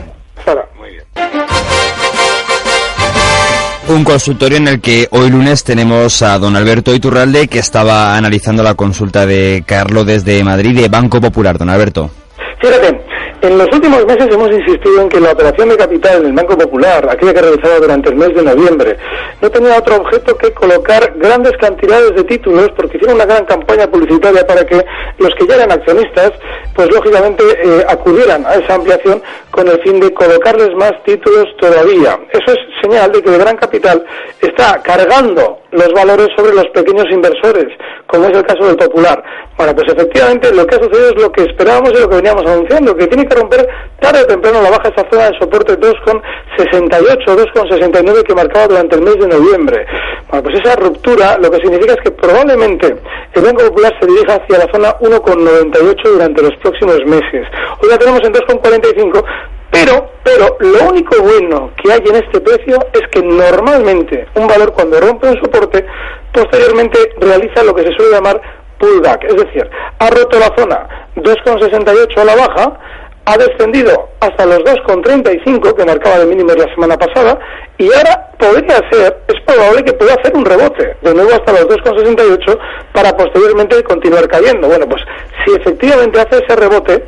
Un 3.89 4.03
consultorio 4.03 4.59
en 4.59 4.67
el 4.67 4.81
que 4.81 5.07
hoy 5.09 5.31
lunes 5.31 5.63
tenemos 5.63 6.21
a 6.21 6.37
don 6.37 6.55
Alberto 6.55 6.93
Iturralde 6.93 7.47
que 7.47 7.57
estaba 7.57 8.15
analizando 8.15 8.61
la 8.61 8.75
consulta 8.75 9.25
de 9.25 9.63
Carlos 9.65 10.05
desde 10.05 10.43
Madrid 10.43 10.79
de 10.79 10.89
Banco 10.89 11.19
Popular. 11.19 11.57
Don 11.57 11.71
Alberto. 11.71 12.11
Fíjate, 12.59 13.01
en 13.41 13.57
los 13.57 13.67
últimos 13.71 14.05
meses 14.05 14.27
hemos 14.31 14.51
insistido 14.51 15.01
en 15.01 15.09
que 15.09 15.19
la 15.19 15.31
operación 15.31 15.69
de 15.69 15.77
capital 15.77 16.23
del 16.23 16.33
Banco 16.33 16.57
Popular, 16.57 17.07
aquella 17.09 17.33
que 17.33 17.41
realizaba 17.41 17.79
durante 17.79 18.09
el 18.09 18.15
mes 18.15 18.35
de 18.35 18.43
noviembre, 18.43 18.97
no 19.41 19.49
tenía 19.49 19.77
otro 19.77 19.95
objeto 19.95 20.35
que 20.37 20.51
colocar 20.51 21.13
grandes 21.15 21.53
cantidades 21.57 22.15
de 22.15 22.23
títulos 22.25 22.69
porque 22.75 22.97
hicieron 22.97 23.15
una 23.15 23.25
gran 23.25 23.45
campaña 23.45 23.87
publicitaria 23.87 24.45
para 24.45 24.65
que 24.65 24.83
los 25.19 25.33
que 25.35 25.47
ya 25.47 25.55
eran 25.55 25.71
accionistas 25.71 26.31
pues 26.75 26.89
lógicamente 26.91 27.43
eh, 27.43 27.85
acudieran 27.87 28.45
a 28.45 28.55
esa 28.55 28.75
ampliación 28.75 29.21
con 29.51 29.67
el 29.67 29.81
fin 29.81 29.99
de 29.99 30.13
colocarles 30.13 30.73
más 30.75 30.93
títulos 31.03 31.45
todavía. 31.59 32.19
Eso 32.31 32.53
es 32.53 32.59
señal 32.81 33.11
de 33.11 33.21
que 33.21 33.29
el 33.29 33.39
Gran 33.39 33.57
Capital 33.57 34.03
está 34.41 34.81
cargando 34.81 35.59
los 35.71 35.91
valores 35.93 36.27
sobre 36.35 36.53
los 36.53 36.67
pequeños 36.73 37.05
inversores, 37.11 37.67
como 38.07 38.25
es 38.25 38.37
el 38.37 38.43
caso 38.43 38.65
del 38.65 38.77
Popular. 38.77 39.21
Bueno, 39.57 39.75
pues 39.75 39.91
efectivamente 39.91 40.53
lo 40.53 40.65
que 40.65 40.75
ha 40.75 40.79
sucedido 40.79 41.09
es 41.09 41.21
lo 41.21 41.31
que 41.31 41.43
esperábamos 41.43 41.91
y 41.91 41.99
lo 41.99 42.09
que 42.09 42.15
veníamos 42.15 42.38
anunciando, 42.45 42.95
que 42.95 43.07
tiene 43.07 43.27
que 43.27 43.35
romper 43.35 43.67
tarde 43.99 44.21
o 44.23 44.27
temprano 44.27 44.61
la 44.61 44.69
baja 44.69 44.89
esa 44.89 45.07
zona 45.09 45.29
de 45.29 45.39
soporte 45.39 45.79
2,68, 45.79 47.25
2,69 47.25 48.23
que 48.23 48.35
marcaba 48.35 48.67
durante 48.67 48.95
el 48.95 49.01
mes 49.01 49.15
de 49.19 49.27
noviembre. 49.27 49.85
Bueno, 50.29 50.43
pues 50.43 50.59
esa 50.63 50.75
ruptura 50.75 51.37
lo 51.37 51.49
que 51.49 51.57
significa 51.57 51.93
es 51.93 52.01
que 52.03 52.11
probablemente 52.11 52.95
el 53.33 53.41
Banco 53.41 53.63
Popular 53.65 53.93
se 53.99 54.07
dirija 54.07 54.35
hacia 54.35 54.65
la 54.65 54.71
zona 54.71 54.97
1,98 54.99 56.03
durante 56.03 56.41
los 56.41 56.55
próximos 56.57 56.99
meses. 57.05 57.47
Hoy 57.81 57.89
la 57.89 57.97
tenemos 57.97 58.21
en 58.23 58.33
2,45, 58.33 59.23
pero, 59.71 60.11
pero 60.23 60.57
lo 60.59 60.89
único 60.89 61.21
bueno 61.21 61.71
que 61.81 61.91
hay 61.91 62.01
en 62.05 62.15
este 62.15 62.41
precio 62.41 62.79
es 62.93 63.01
que 63.11 63.21
normalmente 63.21 64.27
un 64.35 64.47
valor 64.47 64.73
cuando 64.73 64.99
rompe 64.99 65.27
un 65.27 65.39
soporte, 65.41 65.85
posteriormente 66.33 66.99
realiza 67.19 67.63
lo 67.63 67.73
que 67.75 67.83
se 67.83 67.93
suele 67.93 68.13
llamar 68.13 68.41
pullback, 68.79 69.23
es 69.25 69.35
decir, 69.35 69.69
ha 69.99 70.09
roto 70.09 70.39
la 70.39 70.51
zona 70.57 70.87
2,68 71.15 72.17
a 72.17 72.25
la 72.25 72.35
baja, 72.35 72.79
ha 73.25 73.37
descendido 73.37 74.09
hasta 74.19 74.45
los 74.45 74.59
2,35 74.59 75.75
que 75.75 75.85
marcaba 75.85 76.19
de 76.19 76.25
mínimos 76.25 76.57
la 76.57 76.73
semana 76.73 76.97
pasada 76.97 77.37
y 77.77 77.85
ahora 77.93 78.31
podría 78.39 78.77
ser, 78.91 79.21
es 79.27 79.41
probable 79.45 79.83
que 79.83 79.93
pueda 79.93 80.15
hacer 80.15 80.35
un 80.35 80.45
rebote, 80.45 80.97
de 81.01 81.13
nuevo 81.13 81.29
hasta 81.31 81.51
los 81.51 81.67
2,68 81.67 82.57
para 82.93 83.15
posteriormente 83.15 83.83
continuar 83.83 84.27
cayendo. 84.27 84.67
Bueno, 84.67 84.87
pues 84.87 85.03
si 85.45 85.53
efectivamente 85.53 86.19
hace 86.19 86.43
ese 86.43 86.55
rebote, 86.55 87.03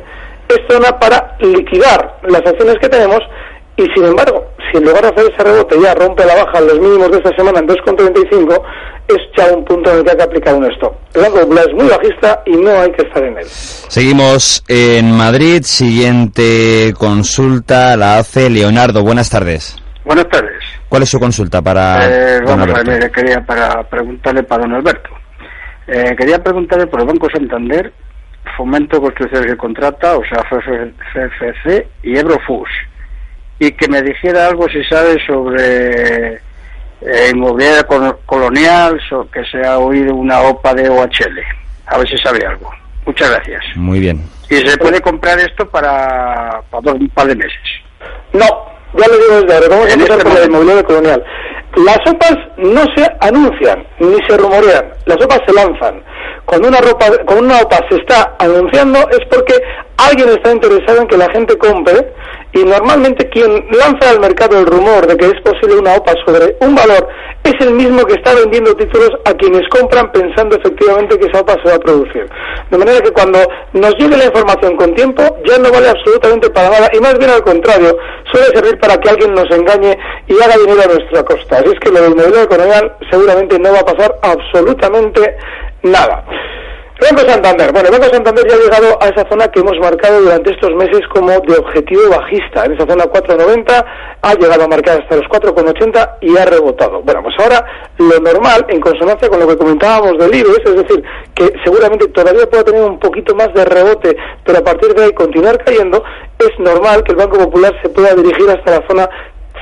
es 0.48 0.60
zona 0.68 0.98
para 1.00 1.36
liquidar 1.40 2.18
las 2.22 2.42
acciones 2.46 2.76
que 2.80 2.88
tenemos 2.88 3.20
y 3.76 3.84
sin 3.94 4.04
embargo, 4.04 4.44
si 4.70 4.78
en 4.78 4.84
lugar 4.84 5.02
de 5.02 5.08
hacer 5.08 5.32
ese 5.32 5.42
rebote 5.42 5.76
ya 5.80 5.94
rompe 5.94 6.24
la 6.24 6.34
baja 6.34 6.58
en 6.58 6.66
los 6.66 6.80
mínimos 6.80 7.10
de 7.10 7.18
esta 7.18 7.36
semana 7.36 7.60
en 7.60 7.68
2,35, 7.68 8.62
es 9.08 9.18
ya 9.36 9.46
un 9.54 9.64
punto 9.64 9.90
en 9.90 9.98
el 9.98 10.04
que 10.04 10.10
hay 10.10 10.16
que 10.16 10.22
aplicar 10.22 10.54
un 10.54 10.70
stop. 10.72 10.94
El 11.14 11.22
Banco 11.22 11.40
Popular 11.40 11.64
es 11.68 11.74
muy 11.74 11.88
bajista 11.88 12.42
y 12.46 12.56
no 12.56 12.70
hay 12.80 12.92
que 12.92 13.02
estar 13.02 13.24
en 13.24 13.38
él. 13.38 13.44
Seguimos 13.44 14.64
en 14.68 15.12
Madrid. 15.12 15.62
Siguiente 15.62 16.92
consulta 16.98 17.96
la 17.96 18.18
hace 18.18 18.50
Leonardo. 18.50 19.02
Buenas 19.02 19.30
tardes. 19.30 19.76
Buenas 20.04 20.28
tardes. 20.28 20.62
¿Cuál 20.88 21.04
es 21.04 21.08
su 21.08 21.18
consulta 21.18 21.62
para 21.62 22.06
Eh, 22.06 22.40
don 22.44 22.60
vamos 22.60 22.78
a 22.78 22.82
ver, 22.82 23.10
quería 23.10 23.40
para 23.40 23.82
preguntarle 23.88 24.42
para 24.42 24.62
don 24.62 24.74
Alberto. 24.74 25.10
Eh, 25.86 26.14
quería 26.18 26.38
preguntarle 26.38 26.86
por 26.86 27.00
el 27.00 27.06
Banco 27.06 27.28
Santander, 27.32 27.92
Fomento 28.56 29.00
Construcciones 29.00 29.52
y 29.52 29.56
Contrata, 29.56 30.16
o 30.16 30.22
sea, 30.24 30.42
FFC 30.42 31.88
y 32.02 32.18
Eurofus. 32.18 32.68
Y 33.64 33.70
que 33.72 33.86
me 33.86 34.02
dijera 34.02 34.48
algo, 34.48 34.68
si 34.68 34.82
sabe, 34.84 35.24
sobre 35.24 36.34
eh, 36.34 37.30
inmobiliaria 37.32 37.84
col- 37.84 38.18
colonial, 38.26 39.00
so- 39.08 39.28
que 39.30 39.44
se 39.44 39.64
ha 39.64 39.78
oído 39.78 40.16
una 40.16 40.40
OPA 40.40 40.74
de 40.74 40.88
OHL. 40.88 41.38
A 41.86 41.98
ver 41.98 42.08
si 42.08 42.18
sabe 42.18 42.44
algo. 42.44 42.68
Muchas 43.06 43.30
gracias. 43.30 43.62
Muy 43.76 44.00
bien. 44.00 44.20
Y 44.50 44.56
se 44.56 44.76
puede 44.78 45.00
comprar 45.00 45.38
esto 45.38 45.68
para, 45.68 46.60
para 46.70 46.80
dos- 46.82 46.94
un 47.00 47.08
par 47.10 47.28
de 47.28 47.36
meses. 47.36 47.60
No, 48.32 48.46
ya 48.98 49.06
lo 49.06 49.16
digo 49.16 49.40
desde 49.42 49.54
ahora, 49.54 49.68
vamos 49.70 49.86
a 49.86 49.92
En 49.92 50.00
empezar 50.00 50.18
este 50.18 50.24
por 50.24 50.32
la 50.32 50.48
momento. 50.48 50.50
inmobiliaria 50.50 50.82
colonial. 50.84 51.24
Las 51.76 51.98
OPAs 52.12 52.38
no 52.58 52.82
se 52.96 53.06
anuncian 53.20 53.86
ni 54.00 54.16
se 54.28 54.36
rumorean, 54.36 54.84
las 55.06 55.16
OPAs 55.24 55.40
se 55.46 55.52
lanzan. 55.54 56.02
Cuando 56.44 56.68
una, 56.68 56.80
ropa, 56.80 57.06
cuando 57.24 57.44
una 57.44 57.60
OPA 57.60 57.78
se 57.88 57.96
está 57.96 58.36
anunciando 58.38 58.98
es 59.10 59.20
porque 59.30 59.54
alguien 59.96 60.28
está 60.30 60.52
interesado 60.52 61.02
en 61.02 61.06
que 61.06 61.16
la 61.16 61.30
gente 61.30 61.56
compre 61.56 62.12
y 62.52 62.64
normalmente 62.64 63.28
quien 63.30 63.66
lanza 63.70 64.10
al 64.10 64.20
mercado 64.20 64.58
el 64.58 64.66
rumor 64.66 65.06
de 65.06 65.16
que 65.16 65.26
es 65.26 65.40
posible 65.42 65.78
una 65.78 65.94
OPA 65.94 66.12
sobre 66.26 66.56
un 66.60 66.74
valor 66.74 67.08
es 67.44 67.54
el 67.60 67.72
mismo 67.72 68.04
que 68.04 68.14
está 68.14 68.34
vendiendo 68.34 68.74
títulos 68.74 69.10
a 69.24 69.32
quienes 69.34 69.66
compran 69.68 70.12
pensando 70.12 70.56
efectivamente 70.56 71.18
que 71.18 71.26
esa 71.26 71.40
OPA 71.40 71.54
se 71.62 71.70
va 71.70 71.74
a 71.74 71.78
producir. 71.78 72.28
De 72.70 72.78
manera 72.78 73.00
que 73.00 73.10
cuando 73.10 73.38
nos 73.72 73.94
llegue 73.96 74.16
la 74.16 74.26
información 74.26 74.76
con 74.76 74.94
tiempo 74.94 75.22
ya 75.44 75.58
no 75.58 75.70
vale 75.72 75.88
absolutamente 75.88 76.50
para 76.50 76.70
nada 76.70 76.90
y 76.92 77.00
más 77.00 77.18
bien 77.18 77.30
al 77.30 77.42
contrario, 77.42 77.96
suele 78.30 78.46
servir 78.54 78.78
para 78.78 78.96
que 78.98 79.10
alguien 79.10 79.34
nos 79.34 79.50
engañe 79.50 79.98
y 80.28 80.34
haga 80.42 80.56
dinero 80.58 80.82
a 80.82 80.94
nuestra 80.94 81.24
costa. 81.24 81.58
Así 81.58 81.70
es 81.72 81.80
que 81.80 81.90
lo 81.90 82.02
del 82.02 82.14
modelo 82.14 82.48
colonial 82.48 82.96
seguramente 83.10 83.58
no 83.58 83.72
va 83.72 83.80
a 83.80 83.84
pasar 83.84 84.18
absolutamente 84.22 85.36
nada. 85.82 86.24
Banco 87.02 87.28
Santander. 87.28 87.72
Bueno, 87.72 87.90
Banco 87.90 88.04
Santander 88.12 88.46
ya 88.46 88.54
ha 88.54 88.58
llegado 88.58 88.98
a 89.02 89.08
esa 89.08 89.28
zona 89.28 89.48
que 89.48 89.58
hemos 89.58 89.76
marcado 89.80 90.20
durante 90.20 90.52
estos 90.52 90.70
meses 90.76 91.00
como 91.12 91.30
de 91.30 91.56
objetivo 91.56 92.02
bajista. 92.10 92.64
En 92.64 92.72
esa 92.74 92.86
zona 92.86 93.04
4,90 93.04 93.84
ha 94.22 94.34
llegado 94.34 94.64
a 94.64 94.68
marcar 94.68 95.02
hasta 95.02 95.16
los 95.16 95.26
4,80 95.26 96.18
y 96.20 96.36
ha 96.36 96.44
rebotado. 96.44 97.02
Bueno, 97.02 97.24
pues 97.24 97.34
ahora 97.40 97.64
lo 97.98 98.20
normal, 98.20 98.66
en 98.68 98.80
consonancia 98.80 99.28
con 99.28 99.40
lo 99.40 99.48
que 99.48 99.56
comentábamos 99.56 100.16
del 100.16 100.32
IBEX, 100.32 100.60
es 100.64 100.76
decir, 100.76 101.02
que 101.34 101.52
seguramente 101.64 102.06
todavía 102.08 102.48
pueda 102.48 102.64
tener 102.64 102.84
un 102.84 103.00
poquito 103.00 103.34
más 103.34 103.52
de 103.52 103.64
rebote, 103.64 104.16
pero 104.44 104.58
a 104.58 104.62
partir 104.62 104.94
de 104.94 105.04
ahí 105.04 105.12
continuar 105.12 105.58
cayendo, 105.64 106.04
es 106.38 106.56
normal 106.60 107.02
que 107.02 107.12
el 107.12 107.18
Banco 107.18 107.36
Popular 107.38 107.74
se 107.82 107.88
pueda 107.88 108.14
dirigir 108.14 108.48
hasta 108.48 108.78
la 108.78 108.86
zona 108.88 109.08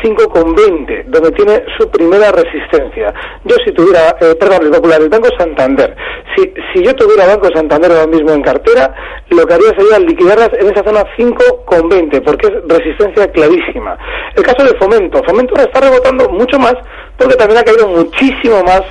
5,20, 0.03 1.05
donde 1.07 1.31
tiene 1.33 1.63
su 1.79 1.91
primera 1.91 2.33
resistencia. 2.33 3.13
Yo 3.45 3.57
si 3.65 3.73
tuviera, 3.73 4.17
eh, 4.21 4.35
perdón, 4.39 4.67
el 4.67 4.71
Popular, 4.71 5.01
el 5.01 5.09
Banco 5.09 5.29
Santander, 5.39 5.97
si, 6.37 6.53
si 6.73 6.85
yo 6.85 6.95
tuviera 6.95 7.27
Banco 7.27 7.49
Santander 7.55 7.91
ahora 7.93 8.07
mismo 8.07 8.33
en 8.33 8.43
cartera, 8.43 8.95
lo 9.31 9.47
que 9.47 9.55
haría 9.55 9.71
sería 9.71 9.99
liquidarlas 9.99 10.51
en 10.59 10.69
esa 10.69 10.85
zona 10.85 11.05
5,20, 11.17 12.23
porque 12.23 12.47
es 12.49 12.55
resistencia 12.67 13.31
clarísima. 13.33 13.97
El 14.35 14.43
caso 14.43 14.65
de 14.65 14.79
Fomento, 14.79 15.23
Fomento 15.25 15.55
está 15.57 15.81
rebotando 15.81 16.29
mucho 16.31 16.59
más, 16.59 16.75
porque 17.17 17.35
también 17.35 17.61
ha 17.61 17.65
caído 17.65 17.89
muchísimo 17.89 18.63
más 18.63 18.83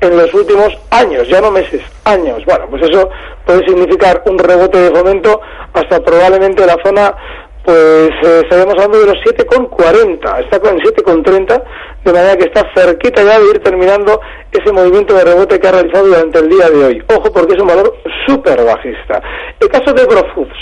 en 0.00 0.16
los 0.16 0.32
últimos 0.34 0.68
años, 0.90 1.26
ya 1.28 1.40
no 1.40 1.50
meses, 1.50 1.80
años. 2.04 2.44
Bueno, 2.44 2.66
pues 2.68 2.82
eso 2.82 3.08
puede 3.46 3.66
significar 3.66 4.22
un 4.26 4.38
rebote 4.38 4.78
de 4.78 4.90
fomento 4.90 5.40
hasta 5.72 6.00
probablemente 6.00 6.66
la 6.66 6.76
zona 6.84 7.14
pues 7.64 8.10
eh, 8.22 8.40
estaríamos 8.42 8.74
hablando 8.74 9.00
de 9.00 9.06
los 9.06 9.16
7,40, 9.24 10.44
está 10.44 10.60
con 10.60 10.78
7,30, 10.78 11.62
de 12.04 12.12
manera 12.12 12.36
que 12.36 12.44
está 12.44 12.62
cerquita 12.74 13.22
ya 13.22 13.40
de 13.40 13.46
ir 13.46 13.58
terminando 13.60 14.20
ese 14.52 14.70
movimiento 14.70 15.14
de 15.14 15.24
rebote 15.24 15.58
que 15.58 15.68
ha 15.68 15.72
realizado 15.72 16.06
durante 16.06 16.38
el 16.40 16.48
día 16.50 16.68
de 16.68 16.84
hoy. 16.84 17.02
Ojo 17.08 17.32
porque 17.32 17.54
es 17.54 17.60
un 17.60 17.68
valor 17.68 17.94
súper 18.26 18.62
bajista. 18.64 19.22
El 19.58 19.68
caso 19.68 19.94
de 19.94 20.04
Grofoods, 20.04 20.58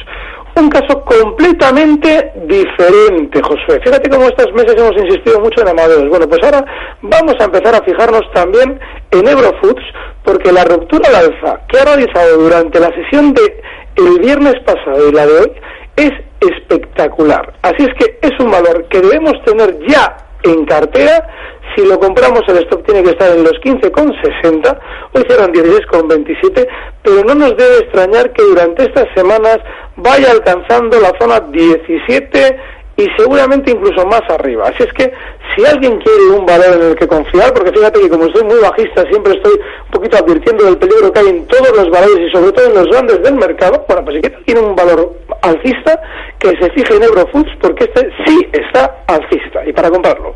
un 0.54 0.68
caso 0.68 1.04
completamente 1.04 2.32
diferente, 2.46 3.40
Josué. 3.42 3.80
Fíjate 3.82 4.08
cómo 4.08 4.26
estos 4.26 4.52
meses 4.52 4.76
hemos 4.76 4.96
insistido 4.96 5.40
mucho 5.40 5.62
en 5.62 5.68
Amadeus. 5.68 6.08
Bueno, 6.08 6.28
pues 6.28 6.40
ahora 6.44 6.64
vamos 7.00 7.34
a 7.40 7.44
empezar 7.44 7.74
a 7.74 7.84
fijarnos 7.84 8.30
también 8.32 8.78
en 9.10 9.26
Eurofoods, 9.26 9.82
porque 10.22 10.52
la 10.52 10.64
ruptura 10.64 11.08
al 11.08 11.16
alza 11.16 11.60
que 11.68 11.80
ha 11.80 11.84
realizado 11.84 12.36
durante 12.36 12.78
la 12.78 12.90
sesión 12.94 13.34
de 13.34 13.60
el 13.96 14.20
viernes 14.20 14.54
pasado 14.64 15.08
y 15.08 15.12
la 15.12 15.26
de 15.26 15.32
hoy 15.32 15.52
es 15.96 16.12
espectacular. 16.40 17.54
Así 17.62 17.84
es 17.84 17.94
que 17.98 18.18
es 18.22 18.32
un 18.40 18.50
valor 18.50 18.86
que 18.88 19.00
debemos 19.00 19.34
tener 19.44 19.78
ya 19.86 20.16
en 20.44 20.64
cartera. 20.64 21.28
Si 21.74 21.86
lo 21.86 21.98
compramos, 21.98 22.42
el 22.48 22.58
stop 22.58 22.84
tiene 22.84 23.02
que 23.02 23.10
estar 23.10 23.30
en 23.30 23.44
los 23.44 23.54
15,60. 23.60 24.78
Hoy 25.14 25.24
cierran 25.26 25.52
16,27. 25.52 26.68
Pero 27.02 27.24
no 27.24 27.34
nos 27.34 27.56
debe 27.56 27.78
extrañar 27.78 28.32
que 28.32 28.42
durante 28.42 28.84
estas 28.84 29.06
semanas 29.14 29.58
vaya 29.96 30.30
alcanzando 30.30 31.00
la 31.00 31.12
zona 31.18 31.40
17 31.40 32.58
y 32.96 33.06
seguramente 33.16 33.70
incluso 33.70 34.06
más 34.06 34.22
arriba. 34.28 34.68
Así 34.68 34.82
es 34.82 34.92
que 34.92 35.12
si 35.54 35.64
alguien 35.64 35.98
quiere 35.98 36.38
un 36.38 36.44
valor 36.44 36.76
en 36.76 36.82
el 36.90 36.94
que 36.94 37.08
confiar, 37.08 37.52
porque 37.52 37.72
fíjate 37.72 38.00
que 38.00 38.08
como 38.08 38.28
soy 38.30 38.44
muy 38.44 38.58
bajista, 38.60 39.04
siempre 39.08 39.34
estoy 39.34 39.52
un 39.52 39.90
poquito 39.90 40.18
advirtiendo 40.18 40.64
del 40.64 40.78
peligro 40.78 41.12
que 41.12 41.20
hay 41.20 41.28
en 41.28 41.46
todos 41.46 41.70
los 41.76 41.90
valores 41.90 42.28
y 42.28 42.30
sobre 42.30 42.52
todo 42.52 42.66
en 42.66 42.74
los 42.74 42.86
grandes 42.88 43.22
del 43.22 43.34
mercado, 43.34 43.84
bueno, 43.88 44.04
pues 44.04 44.16
si 44.22 44.30
tiene 44.44 44.60
un 44.60 44.76
valor 44.76 45.14
alcista, 45.42 46.00
que 46.38 46.50
se 46.50 46.70
fije 46.70 46.96
en 46.96 47.02
Eurofoods, 47.02 47.50
porque 47.60 47.84
este 47.84 48.08
sí 48.24 48.38
está 48.52 49.04
alcista, 49.06 49.66
y 49.66 49.72
para 49.72 49.90
comprarlo. 49.90 50.34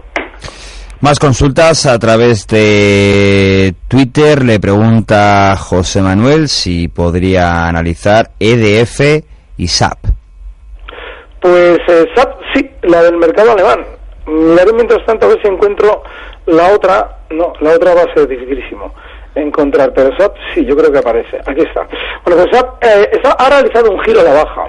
Más 1.01 1.19
consultas 1.19 1.87
a 1.87 1.99
través 1.99 2.47
de 2.47 3.75
Twitter. 3.87 4.43
Le 4.43 4.59
pregunta 4.59 5.55
José 5.57 6.01
Manuel 6.01 6.49
si 6.49 6.89
podría 6.89 7.69
analizar 7.69 8.31
EDF 8.41 9.23
y 9.59 9.69
SAP. 9.69 9.99
Pues 11.41 11.79
eh, 11.89 12.07
SAP, 12.15 12.41
sí, 12.55 12.71
la 12.83 13.03
del 13.03 13.19
mercado 13.19 13.53
alemán. 13.53 13.85
Miraré 14.27 14.73
mientras 14.73 15.05
tanto 15.07 15.27
a 15.27 15.29
ver 15.29 15.43
si 15.43 15.49
encuentro 15.49 16.03
la 16.47 16.73
otra. 16.73 17.19
No, 17.31 17.53
la 17.61 17.75
otra 17.75 17.95
va 17.95 18.03
a 18.03 18.15
ser 18.15 18.27
dificilísimo 18.27 18.93
encontrar, 19.37 19.93
pero 19.95 20.17
SAP 20.17 20.35
sí, 20.55 20.65
yo 20.65 20.77
creo 20.77 20.91
que 20.91 20.99
aparece. 20.99 21.39
Aquí 21.47 21.61
está. 21.61 21.87
Bueno, 22.25 22.43
pues 22.43 22.49
SAP 22.53 22.85
eh, 22.85 23.23
ha 23.39 23.51
realizado 23.51 23.91
un 23.91 24.01
giro 24.01 24.21
a 24.21 24.25
la 24.25 24.33
baja 24.33 24.69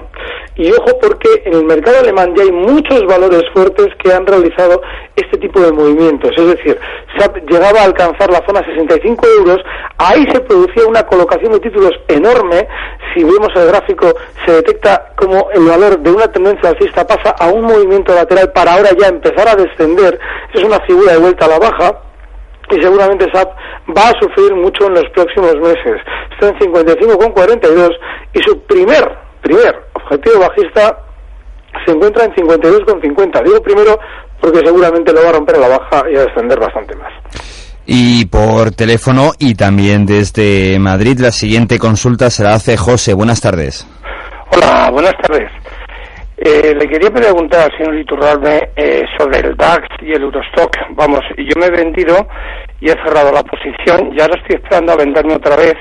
Y 0.56 0.70
ojo 0.70 0.98
porque 1.00 1.42
en 1.44 1.54
el 1.54 1.64
mercado 1.64 1.98
alemán 2.00 2.34
ya 2.36 2.42
hay 2.42 2.52
muchos 2.52 3.04
valores 3.06 3.42
fuertes 3.52 3.88
que 4.02 4.12
han 4.12 4.26
realizado 4.26 4.82
este 5.16 5.38
tipo 5.38 5.60
de 5.60 5.72
movimientos. 5.72 6.30
Es 6.36 6.46
decir, 6.46 6.78
SAP 7.18 7.48
llegaba 7.48 7.80
a 7.80 7.84
alcanzar 7.84 8.30
la 8.30 8.44
zona 8.46 8.64
65 8.64 9.26
euros, 9.38 9.58
ahí 9.98 10.26
se 10.32 10.40
producía 10.40 10.86
una 10.86 11.04
colocación 11.04 11.52
de 11.52 11.60
títulos 11.60 11.92
enorme. 12.08 12.68
Si 13.14 13.24
vemos 13.24 13.48
el 13.56 13.68
gráfico, 13.68 14.14
se 14.46 14.52
detecta 14.52 15.12
como 15.16 15.50
el 15.52 15.64
valor 15.64 15.98
de 15.98 16.10
una 16.10 16.30
tendencia 16.30 16.70
alcista 16.70 17.06
pasa 17.06 17.30
a 17.38 17.48
un 17.48 17.62
movimiento 17.62 18.14
lateral 18.14 18.52
para 18.52 18.74
ahora 18.74 18.90
ya 18.98 19.08
empezar 19.08 19.48
a 19.48 19.56
descender. 19.56 20.18
Es 20.52 20.62
una 20.62 20.80
figura 20.80 21.12
de 21.12 21.18
vuelta 21.18 21.46
a 21.46 21.48
la 21.48 21.58
baja 21.58 22.07
y 22.76 22.82
seguramente 22.82 23.26
SAP 23.32 23.48
va 23.96 24.08
a 24.08 24.20
sufrir 24.20 24.54
mucho 24.54 24.86
en 24.86 24.94
los 24.94 25.04
próximos 25.14 25.54
meses. 25.56 26.00
Está 26.32 26.48
en 26.48 26.58
55,42 26.58 27.90
y 28.34 28.40
su 28.40 28.60
primer, 28.66 29.04
primer 29.42 29.74
objetivo 29.94 30.40
bajista 30.40 30.98
se 31.84 31.92
encuentra 31.92 32.24
en 32.24 32.32
52,50. 32.32 33.44
Digo 33.44 33.62
primero 33.62 33.98
porque 34.40 34.60
seguramente 34.64 35.12
lo 35.12 35.22
va 35.22 35.30
a 35.30 35.32
romper 35.32 35.56
a 35.56 35.60
la 35.60 35.68
baja 35.68 36.02
y 36.10 36.16
a 36.16 36.24
descender 36.24 36.58
bastante 36.58 36.94
más. 36.96 37.12
Y 37.86 38.26
por 38.26 38.72
teléfono 38.72 39.32
y 39.38 39.54
también 39.54 40.04
desde 40.04 40.78
Madrid, 40.78 41.18
la 41.20 41.32
siguiente 41.32 41.78
consulta 41.78 42.28
se 42.30 42.44
la 42.44 42.54
hace 42.54 42.76
José. 42.76 43.14
Buenas 43.14 43.40
tardes. 43.40 43.86
Hola, 44.52 44.90
buenas 44.92 45.14
tardes. 45.22 45.50
Eh, 46.40 46.72
le 46.72 46.88
quería 46.88 47.10
preguntar 47.10 47.68
al 47.68 47.76
señor 47.76 47.96
Iturralme 47.96 48.70
eh, 48.76 49.04
sobre 49.18 49.40
el 49.40 49.56
DAX 49.56 49.88
y 50.00 50.12
el 50.12 50.22
Eurostock. 50.22 50.76
Vamos, 50.90 51.20
yo 51.36 51.58
me 51.58 51.66
he 51.66 51.70
vendido 51.70 52.28
y 52.80 52.90
he 52.90 52.92
cerrado 52.92 53.32
la 53.32 53.42
posición 53.42 54.12
y 54.14 54.20
ahora 54.20 54.40
estoy 54.40 54.56
esperando 54.56 54.92
a 54.92 54.96
venderme 54.96 55.34
otra 55.34 55.56
vez. 55.56 55.74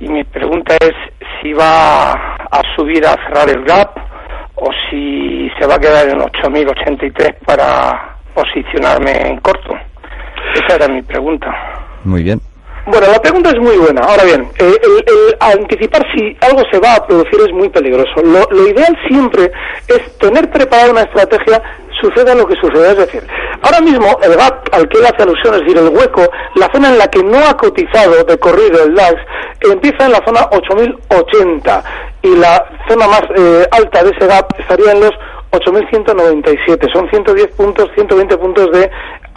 Y 0.00 0.08
mi 0.08 0.24
pregunta 0.24 0.76
es 0.80 0.94
si 1.42 1.52
va 1.52 2.12
a 2.12 2.62
subir 2.74 3.04
a 3.04 3.12
cerrar 3.26 3.50
el 3.50 3.64
gap 3.64 3.98
o 4.54 4.70
si 4.88 5.50
se 5.58 5.66
va 5.66 5.74
a 5.74 5.78
quedar 5.78 6.08
en 6.08 6.20
8.083 6.20 7.34
para 7.44 8.16
posicionarme 8.34 9.12
en 9.28 9.36
corto. 9.40 9.74
Esa 10.54 10.76
era 10.76 10.88
mi 10.88 11.02
pregunta. 11.02 11.54
Muy 12.04 12.22
bien. 12.22 12.40
Bueno, 12.86 13.08
la 13.10 13.20
pregunta 13.20 13.50
es 13.50 13.58
muy 13.58 13.76
buena. 13.78 14.00
Ahora 14.02 14.22
bien, 14.22 14.48
eh, 14.58 14.76
el, 14.84 15.36
anticipar 15.40 16.06
si 16.14 16.36
algo 16.40 16.62
se 16.70 16.78
va 16.78 16.94
a 16.94 17.06
producir 17.06 17.40
es 17.40 17.52
muy 17.52 17.68
peligroso. 17.68 18.22
Lo, 18.22 18.46
lo 18.48 18.68
ideal 18.68 18.96
siempre 19.08 19.50
es 19.88 20.18
tener 20.18 20.48
preparada 20.50 20.92
una 20.92 21.02
estrategia 21.02 21.60
suceda 22.00 22.34
lo 22.34 22.46
que 22.46 22.54
suceda. 22.56 22.92
Es 22.92 22.98
decir, 22.98 23.26
ahora 23.62 23.80
mismo 23.80 24.18
el 24.22 24.36
gap 24.36 24.68
al 24.72 24.88
que 24.88 24.98
él 24.98 25.06
hace 25.06 25.22
alusión, 25.22 25.54
es 25.54 25.60
decir, 25.62 25.78
el 25.78 25.88
hueco, 25.88 26.22
la 26.54 26.70
zona 26.72 26.90
en 26.90 26.98
la 26.98 27.08
que 27.08 27.22
no 27.22 27.38
ha 27.38 27.56
cotizado 27.56 28.22
de 28.24 28.38
corrido 28.38 28.84
el 28.84 28.94
DAX, 28.94 29.20
empieza 29.70 30.06
en 30.06 30.12
la 30.12 30.22
zona 30.24 30.48
8080 30.52 31.84
y 32.22 32.36
la 32.36 32.68
zona 32.88 33.08
más 33.08 33.22
eh, 33.36 33.66
alta 33.70 34.04
de 34.04 34.10
ese 34.10 34.26
gap 34.26 34.46
estaría 34.58 34.92
en 34.92 35.00
los 35.00 35.12
8.197. 35.52 36.92
Son 36.92 37.08
110 37.08 37.48
puntos, 37.56 37.90
120 37.94 38.36
puntos 38.38 38.70
de, 38.72 38.90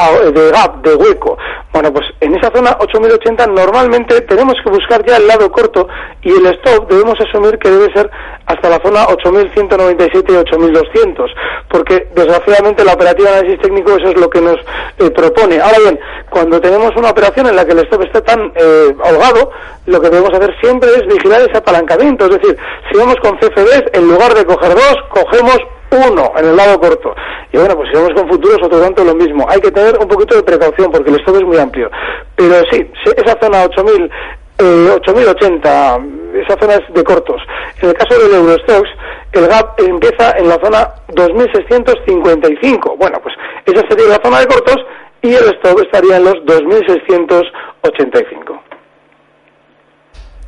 de 0.07 0.51
gap, 0.51 0.81
de 0.81 0.95
hueco. 0.95 1.37
Bueno, 1.73 1.91
pues 1.93 2.05
en 2.21 2.35
esa 2.35 2.51
zona 2.51 2.77
8.080 2.77 3.53
normalmente 3.53 4.21
tenemos 4.21 4.55
que 4.63 4.71
buscar 4.71 5.05
ya 5.05 5.17
el 5.17 5.27
lado 5.27 5.51
corto 5.51 5.87
y 6.21 6.31
el 6.31 6.45
stop 6.47 6.89
debemos 6.89 7.15
asumir 7.19 7.59
que 7.59 7.69
debe 7.69 7.93
ser 7.93 8.09
hasta 8.45 8.69
la 8.69 8.79
zona 8.83 9.05
8.197 9.07 10.11
y 10.29 10.35
8.200. 10.35 11.29
Porque 11.69 12.07
desgraciadamente 12.15 12.83
la 12.83 12.93
operativa 12.93 13.29
de 13.29 13.37
análisis 13.37 13.61
técnico 13.61 13.91
eso 13.91 14.09
es 14.09 14.19
lo 14.19 14.29
que 14.29 14.41
nos 14.41 14.57
eh, 14.97 15.11
propone. 15.11 15.59
Ahora 15.59 15.79
bien, 15.79 15.99
cuando 16.29 16.59
tenemos 16.59 16.95
una 16.95 17.11
operación 17.11 17.47
en 17.47 17.55
la 17.55 17.65
que 17.65 17.73
el 17.73 17.79
stop 17.79 18.01
está 18.03 18.21
tan 18.21 18.51
eh, 18.55 18.95
holgado, 19.03 19.51
lo 19.85 20.01
que 20.01 20.09
debemos 20.09 20.33
hacer 20.33 20.55
siempre 20.61 20.89
es 20.89 21.05
vigilar 21.07 21.41
ese 21.41 21.57
apalancamiento. 21.57 22.25
Es 22.25 22.31
decir, 22.39 22.57
si 22.91 22.97
vamos 22.97 23.15
con 23.21 23.37
CFDs, 23.37 23.83
en 23.93 24.07
lugar 24.07 24.33
de 24.33 24.45
coger 24.45 24.73
dos, 24.73 24.95
cogemos 25.09 25.57
uno 25.91 26.31
en 26.37 26.45
el 26.45 26.55
lado 26.55 26.79
corto. 26.79 27.13
Y 27.51 27.57
bueno, 27.57 27.75
pues 27.75 27.89
si 27.89 27.95
vamos 27.95 28.13
con 28.13 28.29
futuros, 28.29 28.59
otro 28.63 28.79
tanto 28.79 29.03
lo 29.03 29.15
mismo. 29.15 29.45
Hay 29.49 29.59
que 29.59 29.71
tener 29.71 29.97
un 29.97 30.07
poquito 30.07 30.35
de 30.35 30.43
precaución 30.43 30.91
porque 30.91 31.09
el 31.09 31.19
stop 31.19 31.37
es 31.37 31.43
muy 31.43 31.57
amplio. 31.57 31.89
Pero 32.35 32.63
sí, 32.71 32.87
esa 33.17 33.35
zona 33.41 33.63
8000, 33.63 34.11
eh, 34.59 34.91
8080, 34.95 35.99
esa 36.45 36.59
zona 36.59 36.75
es 36.75 36.83
de 36.93 37.03
cortos. 37.03 37.41
En 37.81 37.89
el 37.89 37.95
caso 37.95 38.19
del 38.19 38.35
Eurostox, 38.35 38.87
el 39.33 39.47
gap 39.47 39.79
empieza 39.79 40.37
en 40.37 40.49
la 40.49 40.59
zona 40.63 40.93
2655. 41.09 42.95
Bueno, 42.97 43.19
pues 43.21 43.33
esa 43.65 43.81
sería 43.89 44.09
la 44.09 44.21
zona 44.23 44.41
de 44.41 44.47
cortos 44.47 44.77
y 45.21 45.33
el 45.33 45.49
stop 45.55 45.81
estaría 45.81 46.17
en 46.17 46.25
los 46.25 46.35
2685. 46.45 48.68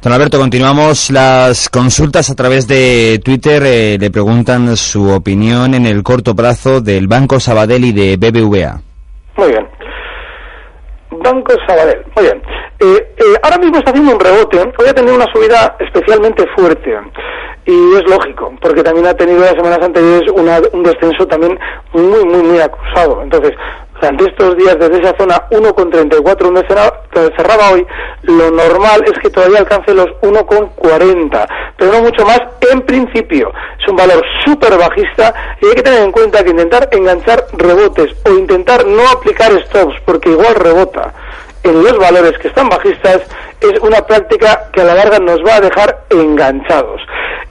Don 0.02 0.14
Alberto, 0.14 0.40
continuamos 0.40 1.12
las 1.12 1.70
consultas 1.70 2.30
a 2.32 2.36
través 2.36 2.68
de 2.68 3.20
Twitter. 3.24 3.62
Eh, 3.64 3.98
le 4.00 4.10
preguntan 4.10 4.76
su 4.76 5.08
opinión 5.12 5.76
en 5.76 5.86
el 5.86 6.02
corto 6.02 6.36
plazo 6.36 6.82
del 6.82 7.08
Banco 7.08 7.40
Sabadell 7.40 7.86
y 7.86 7.92
de 7.92 8.18
BBVA. 8.18 8.82
Muy 9.38 9.50
bien. 9.50 9.68
Banco 11.12 11.54
Sabadell. 11.68 12.04
Muy 12.16 12.26
bien. 12.26 12.42
Eh, 12.80 13.14
eh, 13.16 13.24
ahora 13.44 13.60
mismo 13.60 13.78
está 13.78 13.92
haciendo 13.92 14.14
un 14.16 14.20
rebote. 14.20 14.58
Hoy 14.80 14.88
ha 14.90 14.94
tenido 14.94 15.16
una 15.16 15.28
subida 15.32 15.76
especialmente 15.80 16.46
fuerte. 16.56 16.96
Y 17.68 17.72
es 17.96 18.04
lógico, 18.10 18.52
porque 18.60 18.82
también 18.82 19.06
ha 19.06 19.14
tenido 19.14 19.42
las 19.42 19.52
semanas 19.54 19.80
anteriores 19.84 20.24
una- 20.34 20.62
un 20.74 20.82
descenso 20.82 21.28
también 21.28 21.60
muy, 21.94 22.26
muy, 22.26 22.42
muy 22.42 22.60
acusado. 22.60 23.22
Entonces, 23.22 23.52
durante 24.02 24.26
estos 24.26 24.58
días, 24.58 24.78
desde 24.80 25.00
esa 25.00 25.16
zona 25.18 25.44
1,34 25.52 26.38
donde 26.40 26.68
cerra- 26.68 27.02
donde 27.14 27.36
cerraba 27.36 27.72
hoy, 27.72 27.86
lo 28.24 28.50
normal 28.52 29.04
es 29.06 29.14
que 29.20 29.30
todavía 29.30 29.60
alcance 29.60 29.94
los 29.94 30.08
1,40, 30.22 31.48
pero 31.78 31.92
no 31.92 32.02
mucho 32.02 32.26
más 32.26 32.40
en 32.72 32.82
principio. 32.82 33.52
Es 33.80 33.88
un 33.88 33.96
valor 33.96 34.24
súper 34.44 34.78
bajista 34.78 35.34
y 35.62 35.68
hay 35.68 35.74
que 35.76 35.84
tener 35.84 36.02
en 36.04 36.12
cuenta 36.12 36.44
que 36.44 36.50
intentar 36.50 36.90
enganchar 36.92 37.46
rebotes 37.54 38.16
o 38.26 38.32
intentar 38.32 38.86
no 38.88 39.08
aplicar 39.10 39.52
stops, 39.68 39.96
porque 40.06 40.30
igual 40.30 40.56
rebota 40.56 41.14
en 41.64 41.84
los 41.84 41.98
valores 42.00 42.38
que 42.40 42.48
están 42.48 42.70
bajistas 42.70 43.22
es 43.62 43.80
una 43.82 44.02
práctica 44.08 44.70
que 44.74 44.82
a 44.82 44.86
la 44.86 44.96
larga 44.96 45.20
nos 45.20 45.38
va 45.46 45.58
a 45.58 45.62
dejar 45.62 46.06
enganchados. 46.10 47.00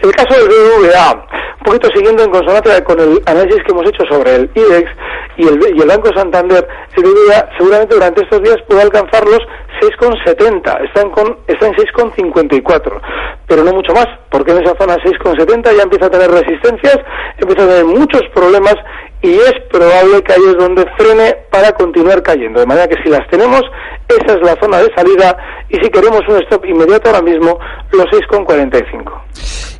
El 0.01 0.11
caso 0.13 0.35
del 0.35 0.49
BBVA, 0.49 1.13
un 1.59 1.65
poquito 1.65 1.89
siguiendo 1.95 2.25
en 2.25 2.31
consonancia 2.31 2.83
con 2.83 2.99
el 2.99 3.23
análisis 3.27 3.63
que 3.63 3.71
hemos 3.71 3.87
hecho 3.87 4.03
sobre 4.11 4.35
el 4.35 4.51
IDEX 4.55 4.91
y 5.41 5.49
el, 5.49 5.77
y 5.77 5.81
el 5.81 5.89
Banco 5.89 6.13
Santander, 6.15 6.67
seguramente 6.95 7.95
durante 7.95 8.23
estos 8.23 8.43
días 8.43 8.59
puede 8.69 8.83
alcanzar 8.83 9.25
los 9.25 9.41
6,70, 9.81 10.85
está 10.85 11.01
en, 11.01 11.11
con, 11.11 11.39
está 11.47 11.67
en 11.67 11.75
6,54, 11.75 13.01
pero 13.47 13.65
no 13.65 13.73
mucho 13.73 13.95
más, 13.95 14.07
porque 14.31 14.53
en 14.53 14.59
esa 14.59 14.77
zona 14.79 14.97
6,70 14.97 15.75
ya 15.75 15.83
empieza 15.83 16.07
a 16.07 16.11
tener 16.11 16.31
resistencias, 16.31 16.99
empieza 17.39 17.65
a 17.65 17.69
tener 17.69 17.85
muchos 17.87 18.23
problemas 18.35 18.75
y 19.23 19.35
es 19.35 19.53
probable 19.71 20.23
que 20.23 20.33
ahí 20.33 20.43
es 20.49 20.57
donde 20.57 20.85
frene 20.97 21.35
para 21.51 21.73
continuar 21.73 22.23
cayendo. 22.23 22.61
De 22.61 22.67
manera 22.67 22.89
que 22.89 23.03
si 23.03 23.11
las 23.11 23.27
tenemos, 23.29 23.63
esa 24.09 24.35
es 24.35 24.41
la 24.43 24.57
zona 24.61 24.79
de 24.79 24.91
salida 24.95 25.37
y 25.69 25.77
si 25.77 25.91
queremos 25.91 26.21
un 26.29 26.37
stop 26.43 26.65
inmediato 26.65 27.11
ahora 27.11 27.23
mismo, 27.23 27.59
los 27.93 28.07
6,45. 28.07 29.23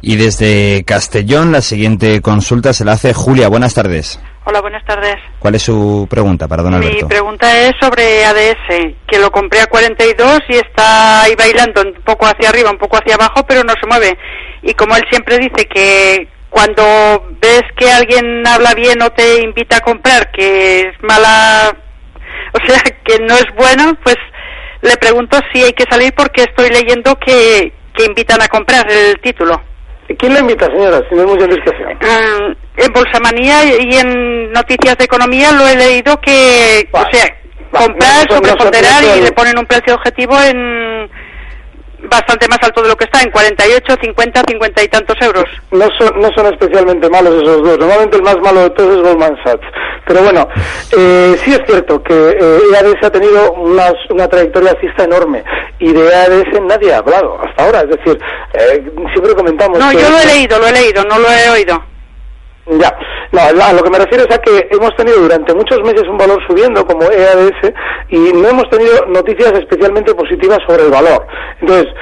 Y 0.03 0.17
desde 0.17 0.85
Castellón, 0.85 1.53
la 1.53 1.61
siguiente 1.61 2.21
consulta 2.23 2.73
se 2.73 2.85
la 2.85 2.93
hace 2.93 3.13
Julia. 3.13 3.49
Buenas 3.49 3.75
tardes. 3.75 4.21
Hola, 4.45 4.63
buenas 4.63 4.85
tardes. 4.85 5.17
¿Cuál 5.39 5.55
es 5.55 5.63
su 5.63 6.07
pregunta 6.09 6.49
para 6.49 6.63
don 6.63 6.79
Mi 6.79 6.87
Alberto? 6.87 7.09
pregunta 7.09 7.61
es 7.61 7.73
sobre 7.81 8.25
ADS, 8.25 8.95
que 9.07 9.19
lo 9.19 9.31
compré 9.31 9.61
a 9.61 9.67
42 9.67 10.41
y 10.49 10.55
está 10.57 11.23
ahí 11.23 11.35
bailando 11.37 11.83
un 11.83 11.95
poco 12.03 12.27
hacia 12.27 12.49
arriba, 12.49 12.71
un 12.71 12.79
poco 12.79 12.97
hacia 12.97 13.15
abajo, 13.15 13.45
pero 13.47 13.63
no 13.63 13.75
se 13.81 13.87
mueve. 13.87 14.19
Y 14.63 14.73
como 14.75 14.97
él 14.97 15.05
siempre 15.11 15.39
dice 15.39 15.67
que 15.67 16.27
cuando 16.51 16.83
ves 17.41 17.63
que 17.77 17.91
alguien 17.91 18.47
habla 18.47 18.75
bien 18.75 19.01
o 19.03 19.11
te 19.11 19.41
invita 19.43 19.79
a 19.79 19.81
comprar, 19.81 20.31
que 20.33 20.81
es 20.81 21.03
mala, 21.03 21.75
o 22.53 22.67
sea, 22.67 22.81
que 23.05 23.19
no 23.21 23.35
es 23.35 23.47
bueno, 23.57 23.97
pues 24.03 24.17
le 24.83 24.97
pregunto 24.97 25.39
si 25.53 25.63
hay 25.63 25.73
que 25.73 25.85
salir 25.91 26.13
porque 26.15 26.43
estoy 26.43 26.69
leyendo 26.71 27.17
que, 27.19 27.73
que 27.97 28.05
invitan 28.05 28.43
a 28.43 28.49
comprar 28.49 28.91
el 28.91 29.19
título. 29.21 29.61
¿Quién 30.19 30.35
le 30.35 30.41
invita, 30.41 30.67
señora? 30.67 31.01
Si 31.09 31.15
no 31.15 31.23
es 31.23 31.29
mucha 31.29 31.47
discreción. 31.47 31.93
Mm, 32.01 32.57
en 32.79 32.93
Bolsamanía 32.93 33.65
y 33.81 33.97
en 33.97 34.51
Noticias 34.53 34.99
de 34.99 35.05
Economía 35.05 35.53
lo 35.53 35.69
he 35.69 35.77
leído 35.77 36.21
que, 36.21 36.89
o 36.91 37.05
sea, 37.13 37.27
comprar, 37.71 38.27
no 38.29 38.37
no 38.41 38.49
sobreponderar 38.49 39.05
y 39.05 39.07
precios- 39.07 39.25
le 39.25 39.33
ponen 39.33 39.59
un 39.59 39.67
precio 39.67 39.95
objetivo 39.95 40.37
en 40.43 41.09
bastante 42.09 42.49
más 42.49 42.59
alto 42.63 42.83
de 42.83 42.89
lo 42.89 42.97
que 42.97 43.05
está, 43.05 43.23
en 43.23 43.31
48, 43.31 43.95
50, 44.03 44.43
50 44.49 44.83
y 44.83 44.89
tantos 44.89 45.17
euros. 45.21 45.45
No 45.71 45.87
son, 45.99 46.21
no 46.21 46.29
son 46.35 46.47
especialmente 46.47 47.09
malos 47.09 47.43
esos 47.43 47.63
dos. 47.63 47.79
Normalmente 47.79 48.17
el 48.17 48.23
más 48.23 48.37
malo 48.41 48.63
de 48.63 48.71
todos 48.71 48.97
es 48.97 49.03
Goldman 49.03 49.37
Sachs. 49.45 49.67
Pero 50.07 50.23
bueno, 50.23 50.49
eh, 50.97 51.37
sí 51.45 51.53
es 51.53 51.61
cierto 51.67 52.03
que 52.03 52.15
eh, 52.15 52.61
EADS 52.75 53.05
ha 53.05 53.11
tenido 53.11 53.53
una, 53.53 53.93
una 54.11 54.29
trayectoria 54.29 54.71
alcista 54.71 55.05
enorme 55.05 55.45
y 55.79 55.93
de 55.93 56.09
EADS 56.09 56.61
nadie 56.63 56.93
ha 56.93 56.99
hablado 56.99 57.39
hasta 57.43 57.65
ahora. 57.65 57.81
Es 57.83 57.91
decir, 57.91 58.19
eh, 58.55 58.91
siempre 59.13 59.35
comentamos 59.35 59.79
No, 59.79 59.91
que... 59.91 59.99
yo 59.99 60.11
lo 60.11 60.19
he 60.19 60.27
leído, 60.27 60.59
lo 60.59 60.67
he 60.67 60.73
leído, 60.73 61.05
no 61.05 61.19
lo 61.19 61.29
he 61.31 61.51
oído. 61.51 61.90
Ya, 62.79 62.97
no, 63.33 63.41
a 63.41 63.73
lo 63.73 63.83
que 63.83 63.91
me 63.91 63.99
refiero 63.99 64.25
es 64.29 64.35
a 64.35 64.39
que 64.39 64.69
hemos 64.71 64.95
tenido 64.97 65.21
durante 65.21 65.55
muchos 65.55 65.81
meses 65.81 66.03
un 66.09 66.17
valor 66.17 66.39
subiendo 66.47 66.85
como 66.87 67.03
EADS 67.03 67.73
y 68.09 68.33
no 68.33 68.49
hemos 68.49 68.69
tenido 68.71 69.07
noticias 69.07 69.53
especialmente 69.55 70.15
positivas 70.15 70.59
sobre 70.69 70.85
el 70.85 70.91
valor. 70.91 71.27
Entonces, 71.61 71.93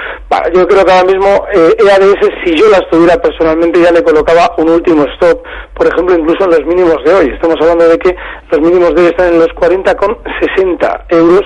yo 0.55 0.67
creo 0.67 0.85
que 0.85 0.93
ahora 0.93 1.05
mismo 1.05 1.47
eh, 1.55 1.77
EADS, 1.79 2.21
si 2.45 2.55
yo 2.55 2.69
las 2.69 2.83
tuviera 2.91 3.17
personalmente, 3.17 3.81
ya 3.81 3.93
le 3.93 4.03
colocaba 4.03 4.55
un 4.59 4.69
último 4.69 5.05
stop, 5.15 5.43
por 5.75 5.87
ejemplo, 5.87 6.19
incluso 6.19 6.45
en 6.45 6.51
los 6.51 6.67
mínimos 6.67 7.03
de 7.05 7.15
hoy. 7.15 7.31
Estamos 7.33 7.57
hablando 7.61 7.89
de 7.89 7.99
que 7.99 8.15
los 8.51 8.61
mínimos 8.61 8.95
de 8.95 9.03
hoy 9.03 9.09
están 9.09 9.33
en 9.33 9.39
los 9.39 9.49
40,60 9.49 11.05
euros 11.09 11.43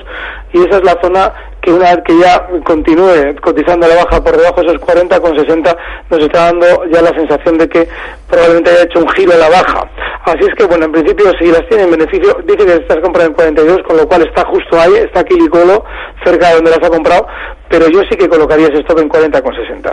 y 0.53 0.59
esa 0.65 0.79
es 0.79 0.85
la 0.85 1.01
zona 1.01 1.33
que 1.63 1.73
una 1.73 1.95
vez 1.95 2.05
que 2.05 2.19
ya 2.19 2.45
continúe 2.65 3.37
cotizando 3.41 3.87
a 3.87 3.89
la 3.89 4.05
baja 4.05 4.23
por 4.23 4.37
debajo 4.37 4.61
de 4.61 4.67
esos 4.67 4.81
40 4.81 5.21
con 5.21 5.39
60 5.39 5.77
nos 6.11 6.21
está 6.21 6.47
dando 6.47 6.67
ya 6.93 7.01
la 7.01 7.11
sensación 7.11 7.57
de 7.57 7.69
que 7.69 7.89
probablemente 8.29 8.71
haya 8.71 8.83
hecho 8.83 8.99
un 8.99 9.09
giro 9.11 9.33
a 9.33 9.37
la 9.37 9.49
baja. 9.49 9.89
Así 10.25 10.41
es 10.41 10.55
que, 10.57 10.65
bueno, 10.65 10.87
en 10.87 10.93
principio 10.93 11.33
si 11.39 11.47
las 11.47 11.67
tiene 11.69 11.85
en 11.85 11.93
beneficio, 11.93 12.37
dice 12.45 12.67
que 12.67 12.75
estás 12.75 12.99
comprando 13.01 13.31
en 13.31 13.35
42, 13.35 13.79
con 13.87 13.97
lo 13.97 14.09
cual 14.09 14.23
está 14.23 14.45
justo 14.45 14.79
ahí, 14.79 14.95
está 14.97 15.21
aquí 15.21 15.35
Licolo, 15.35 15.85
cerca 16.25 16.49
de 16.49 16.55
donde 16.57 16.71
las 16.73 16.83
ha 16.83 16.91
comprado, 16.91 17.27
pero 17.69 17.89
yo 17.89 18.01
sí 18.11 18.17
que 18.17 18.29
colocaría 18.29 18.67
ese 18.67 18.81
stop 18.81 18.99
en 18.99 19.09
40 19.09 19.41
con 19.41 19.55
60. 19.55 19.93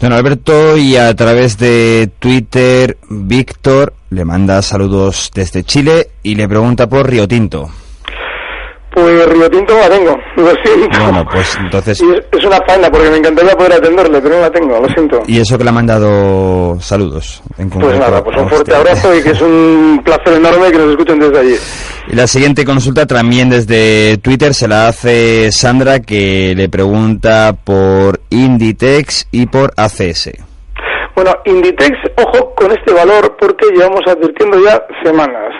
Don 0.00 0.12
Alberto, 0.12 0.76
y 0.76 0.96
a 0.96 1.14
través 1.14 1.58
de 1.58 2.08
Twitter, 2.20 2.96
Víctor 3.08 3.92
le 4.10 4.24
manda 4.24 4.62
saludos 4.62 5.30
desde 5.34 5.64
Chile 5.64 6.08
y 6.22 6.36
le 6.36 6.48
pregunta 6.48 6.88
por 6.88 7.08
Río 7.08 7.28
Tinto. 7.28 7.68
Pues 8.92 9.26
Río 9.28 9.48
Tinto 9.48 9.72
no 9.72 9.80
la 9.80 9.88
tengo, 9.88 10.18
lo 10.36 10.50
siento. 10.64 10.98
Bueno, 11.00 11.24
pues 11.30 11.56
entonces... 11.60 12.00
Y 12.00 12.10
es, 12.10 12.20
es 12.32 12.44
una 12.44 12.58
pena 12.60 12.90
porque 12.90 13.08
me 13.10 13.18
encantaría 13.18 13.56
poder 13.56 13.74
atenderle, 13.74 14.20
pero 14.20 14.34
no 14.34 14.40
la 14.40 14.50
tengo, 14.50 14.80
lo 14.80 14.88
siento. 14.88 15.22
Y 15.28 15.38
eso 15.38 15.56
que 15.56 15.64
le 15.64 15.70
ha 15.70 15.72
mandado 15.72 16.80
saludos. 16.80 17.42
En 17.56 17.70
Pues 17.70 17.98
nada, 17.98 18.22
pues 18.24 18.36
un 18.36 18.48
fuerte 18.48 18.74
abrazo 18.74 19.14
y 19.14 19.22
que 19.22 19.30
es 19.30 19.40
un 19.40 20.02
placer 20.04 20.34
enorme 20.34 20.72
que 20.72 20.78
nos 20.78 20.90
escuchen 20.90 21.20
desde 21.20 21.38
allí. 21.38 21.56
Y 22.08 22.16
la 22.16 22.26
siguiente 22.26 22.64
consulta 22.64 23.06
también 23.06 23.48
desde 23.50 24.18
Twitter 24.18 24.54
se 24.54 24.66
la 24.66 24.88
hace 24.88 25.52
Sandra 25.52 26.00
que 26.00 26.54
le 26.56 26.68
pregunta 26.68 27.54
por 27.64 28.20
Inditex 28.30 29.28
y 29.30 29.46
por 29.46 29.72
ACS. 29.76 30.30
Bueno, 31.14 31.32
Inditex, 31.44 31.96
ojo 32.16 32.54
con 32.54 32.70
este 32.72 32.92
valor 32.92 33.36
porque 33.38 33.66
llevamos 33.74 34.00
advirtiendo 34.06 34.58
ya 34.64 34.82
semanas. 35.04 35.52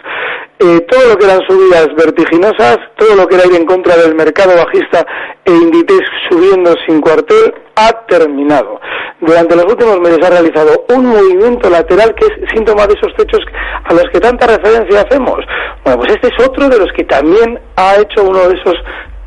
Todo 0.60 1.08
lo 1.08 1.16
que 1.16 1.24
eran 1.24 1.40
subidas 1.48 1.88
vertiginosas, 1.96 2.78
todo 2.98 3.16
lo 3.16 3.26
que 3.26 3.36
era 3.36 3.46
ir 3.46 3.54
en 3.54 3.64
contra 3.64 3.96
del 3.96 4.14
mercado 4.14 4.54
bajista 4.56 5.06
e 5.46 5.50
Inditex 5.50 6.04
subiendo 6.28 6.74
sin 6.86 7.00
cuartel, 7.00 7.54
ha 7.76 7.90
terminado. 8.06 8.78
Durante 9.22 9.56
los 9.56 9.64
últimos 9.64 10.00
meses 10.00 10.18
ha 10.22 10.28
realizado 10.28 10.84
un 10.90 11.06
movimiento 11.06 11.70
lateral 11.70 12.14
que 12.14 12.26
es 12.26 12.50
síntoma 12.54 12.86
de 12.86 12.92
esos 12.92 13.14
techos 13.16 13.40
a 13.84 13.94
los 13.94 14.04
que 14.12 14.20
tanta 14.20 14.46
referencia 14.46 15.00
hacemos. 15.00 15.38
Bueno, 15.82 16.00
pues 16.00 16.12
este 16.12 16.28
es 16.28 16.46
otro 16.46 16.68
de 16.68 16.78
los 16.78 16.92
que 16.92 17.04
también 17.04 17.58
ha 17.76 17.96
hecho 17.96 18.22
uno 18.22 18.46
de 18.46 18.54
esos 18.54 18.74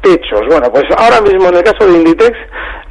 techos. 0.02 0.42
Bueno, 0.48 0.72
pues 0.72 0.86
ahora 0.98 1.20
mismo 1.22 1.50
en 1.50 1.56
el 1.56 1.64
caso 1.64 1.88
de 1.88 1.98
Inditex, 1.98 2.38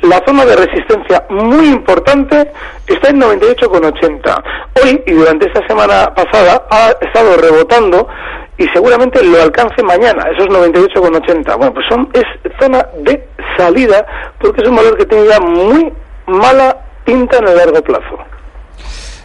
la 0.03 0.23
zona 0.27 0.45
de 0.45 0.57
resistencia 0.57 1.25
muy 1.31 1.67
importante 1.69 2.53
está 2.87 3.11
en 3.11 3.21
98,80. 3.21 4.43
Hoy 4.83 5.03
y 5.07 5.13
durante 5.13 5.47
esta 5.47 5.67
semana 5.67 6.13
pasada 6.15 6.67
ha 6.71 6.91
estado 7.01 7.37
rebotando 7.37 8.09
y 8.59 8.67
seguramente 8.69 9.23
lo 9.25 9.41
alcance 9.41 9.83
mañana, 9.83 10.25
esos 10.31 10.49
98,80. 10.49 11.57
Bueno, 11.57 11.75
pues 11.75 11.87
son, 11.89 12.09
es 12.13 12.25
zona 12.61 12.87
de 12.99 13.27
salida 13.57 14.05
porque 14.41 14.63
es 14.63 14.69
un 14.69 14.77
valor 14.77 14.97
que 14.97 15.07
tiene 15.07 15.27
ya 15.27 15.41
muy 15.41 15.93
mala 16.27 16.77
pinta 17.05 17.39
en 17.39 17.49
el 17.49 17.57
largo 17.57 17.83
plazo. 17.83 18.32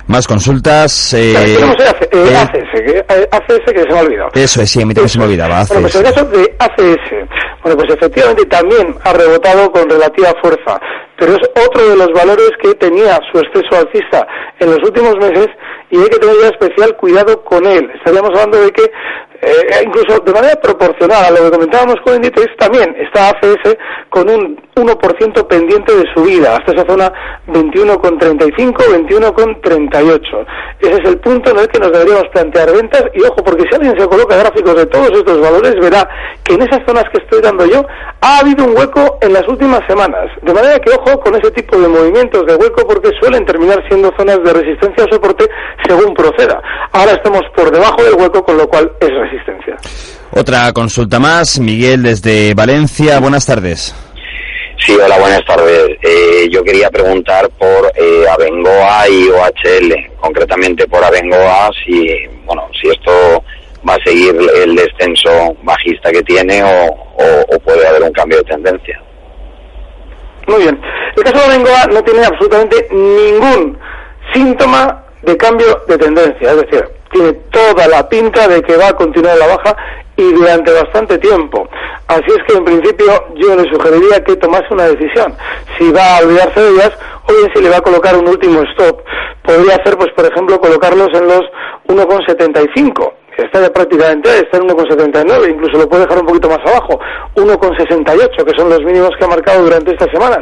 Más 0.08 0.26
consultas. 0.28 1.14
eh, 1.14 1.34
Tenemos 1.56 1.76
el 1.80 1.88
AC- 1.88 2.04
eh, 2.04 2.08
eh, 2.32 2.36
ACS, 2.38 2.82
que, 2.82 2.98
eh, 3.00 3.28
ACS 3.32 3.74
que 3.74 3.82
se 3.82 3.88
me 3.90 3.98
ha 3.98 4.02
olvidado. 4.02 4.30
Eso 4.34 4.62
es, 4.62 4.70
sí, 4.72 4.82
a 4.82 4.86
mí 4.86 4.94
también 4.94 5.10
se 5.10 5.20
me 5.20 5.26
olvidaba. 5.26 5.64
Bueno, 5.68 5.82
pues 5.84 5.96
ACS. 5.96 6.00
el 6.08 6.14
caso 6.14 6.26
de 6.26 6.56
ACS, 6.60 7.28
bueno, 7.64 7.78
pues 7.78 7.94
efectivamente 7.94 8.46
también 8.46 8.96
ha 9.04 9.14
rebotado 9.14 9.72
con 9.72 9.90
relativa 9.90 10.34
fuerza, 10.42 10.80
pero 11.18 11.34
es 11.34 11.42
otro 11.66 11.90
de 11.90 11.96
los 11.98 12.08
valores 12.14 12.52
que 12.62 12.74
tenía 12.76 13.20
su 13.32 13.40
exceso 13.40 13.76
alcista 13.76 14.26
en 14.60 14.72
los 14.72 14.80
últimos 14.84 15.16
meses 15.18 15.48
y 15.90 15.98
hay 15.98 16.10
que 16.10 16.20
tener 16.20 16.36
ya 16.42 16.48
especial 16.50 16.96
cuidado 16.98 17.44
con 17.44 17.66
él. 17.66 17.90
Estaríamos 17.96 18.30
hablando 18.32 18.62
de 18.62 18.72
que 18.72 18.84
eh, 19.42 19.84
incluso 19.86 20.20
de 20.20 20.34
manera 20.34 20.56
proporcional 20.56 21.26
a 21.26 21.32
lo 21.32 21.44
que 21.44 21.52
comentábamos 21.52 21.96
con 22.04 22.16
Inditex, 22.16 22.56
también 22.58 22.96
está 23.00 23.30
ACS 23.30 23.78
con 24.10 24.30
un 24.30 24.60
1% 24.76 25.48
pendiente 25.48 25.96
de 25.96 26.06
subida 26.14 26.56
hasta 26.56 26.72
esa 26.74 26.86
zona 26.88 27.12
21,35, 27.48 28.74
21,38. 28.76 30.46
Ese 30.80 30.94
es 30.94 31.10
el 31.10 31.20
punto 31.20 31.52
en 31.52 31.60
el 31.60 31.68
que 31.68 31.80
nos 31.80 31.92
deberíamos 31.92 32.28
plantear 32.32 32.72
ventas 32.72 33.06
y 33.14 33.22
ojo, 33.24 33.44
porque 33.44 33.64
si 33.70 33.76
alguien 33.76 34.00
se 34.00 34.08
coloca 34.08 34.38
gráficos 34.38 34.76
de 34.76 34.86
todos 34.86 35.12
estos 35.12 35.40
valores, 35.40 35.76
verá 35.82 36.08
que 36.44 36.54
en 36.54 36.62
esas 36.62 36.82
zonas 36.86 37.06
que 37.12 37.20
estoy 37.24 37.42
dando 37.42 37.66
yo 37.66 37.86
ha 38.22 38.40
habido 38.40 38.66
un 38.66 38.78
hueco 38.78 39.18
en 39.22 39.34
las 39.34 39.48
últimas 39.48 39.82
semanas. 39.88 40.30
De 40.42 40.54
manera 40.54 40.80
que 40.80 40.92
ojo 40.92 41.20
con 41.20 41.36
ese 41.36 41.52
tipo 41.52 41.78
de 41.78 41.88
movimientos 41.88 42.46
de 42.46 42.56
hueco 42.56 42.88
porque 42.88 43.12
suelen 43.20 43.46
terminar 43.46 43.84
siendo 43.88 44.12
zonas 44.18 44.44
de 44.44 44.54
resistencia 44.54 45.06
o 45.06 45.14
soporte 45.14 45.46
según 45.88 46.14
proceda. 46.14 46.62
Ahora 46.92 47.14
estamos 47.14 47.42
por 47.56 47.72
debajo 47.72 48.04
del 48.04 48.16
hueco, 48.16 48.44
con 48.44 48.58
lo 48.58 48.68
cual 48.68 48.92
es 49.00 49.10
resistencia. 49.30 49.76
Otra 50.32 50.72
consulta 50.74 51.20
más. 51.20 51.60
Miguel 51.60 52.04
desde 52.04 52.54
Valencia. 52.54 53.20
Buenas 53.20 53.46
tardes. 53.46 53.96
Sí, 54.86 54.94
hola, 55.04 55.18
buenas 55.18 55.44
tardes. 55.46 55.90
Eh, 56.02 56.48
yo 56.52 56.64
quería 56.64 56.90
preguntar 56.90 57.50
por 57.58 57.92
eh, 57.96 58.26
Abengoa 58.30 59.10
y 59.10 59.28
OHL, 59.30 59.94
concretamente 60.20 60.88
por 60.88 61.04
Abengoa, 61.04 61.70
si, 61.84 62.08
bueno, 62.46 62.70
si 62.80 62.88
esto 62.90 63.44
va 63.88 63.96
a 63.96 64.04
seguir 64.06 64.36
el 64.64 64.76
descenso 64.76 65.56
bajista 65.64 66.12
que 66.12 66.22
tiene 66.24 66.64
o, 66.64 66.68
o- 66.70 67.56
o 67.56 67.60
puede 67.60 67.88
haber 67.88 68.04
un 68.04 68.12
cambio 68.12 68.38
de 68.38 68.44
tendencia. 68.44 69.02
Muy 70.48 70.62
bien. 70.62 70.80
El 71.16 71.24
caso 71.24 71.40
de 71.50 71.58
Bengoa 71.58 71.86
no 71.88 72.04
tiene 72.04 72.26
absolutamente 72.26 72.88
ningún 72.92 73.78
síntoma 74.34 75.04
de 75.24 75.36
cambio 75.38 75.82
de 75.88 75.98
tendencia, 75.98 76.52
es 76.52 76.62
decir, 76.62 76.86
tiene 77.12 77.34
toda 77.52 77.88
la 77.88 78.08
pinta 78.08 78.48
de 78.48 78.62
que 78.62 78.78
va 78.78 78.90
a 78.90 78.94
continuar 78.94 79.38
la 79.38 79.48
baja 79.48 79.76
y 80.16 80.34
durante 80.34 80.72
bastante 80.72 81.18
tiempo. 81.20 81.68
Así 82.08 82.26
es 82.28 82.44
que 82.48 82.58
en 82.58 82.66
principio 82.66 83.06
yo 83.36 83.56
le 83.56 83.70
sugeriría 83.70 84.24
que 84.24 84.36
tomase 84.38 84.66
una 84.72 84.88
decisión. 84.88 85.36
Si 85.78 85.92
va 85.92 86.18
a 86.18 86.22
olvidarse 86.22 86.60
de 86.60 86.70
ellas 86.70 86.92
o 87.28 87.34
bien 87.34 87.52
si 87.54 87.62
le 87.62 87.70
va 87.70 87.78
a 87.78 87.82
colocar 87.82 88.16
un 88.16 88.28
último 88.28 88.64
stop. 88.72 89.04
Podría 89.44 89.76
hacer, 89.76 89.98
pues 89.98 90.12
por 90.14 90.26
ejemplo, 90.26 90.60
colocarlos 90.60 91.10
en 91.14 91.28
los 91.28 91.42
1,75 91.88 93.14
está 93.44 93.62
ya 93.62 93.72
prácticamente, 93.72 94.30
está 94.30 94.58
en 94.58 94.68
1,79, 94.68 95.50
incluso 95.50 95.78
lo 95.78 95.90
puede 95.90 96.04
dejar 96.04 96.20
un 96.20 96.28
poquito 96.28 96.50
más 96.50 96.60
abajo, 96.66 97.00
1,68, 97.36 98.44
que 98.44 98.58
son 98.58 98.70
los 98.70 98.80
mínimos 98.82 99.12
que 99.18 99.26
ha 99.26 99.28
marcado 99.28 99.64
durante 99.64 99.92
estas 99.92 100.10
semanas. 100.12 100.40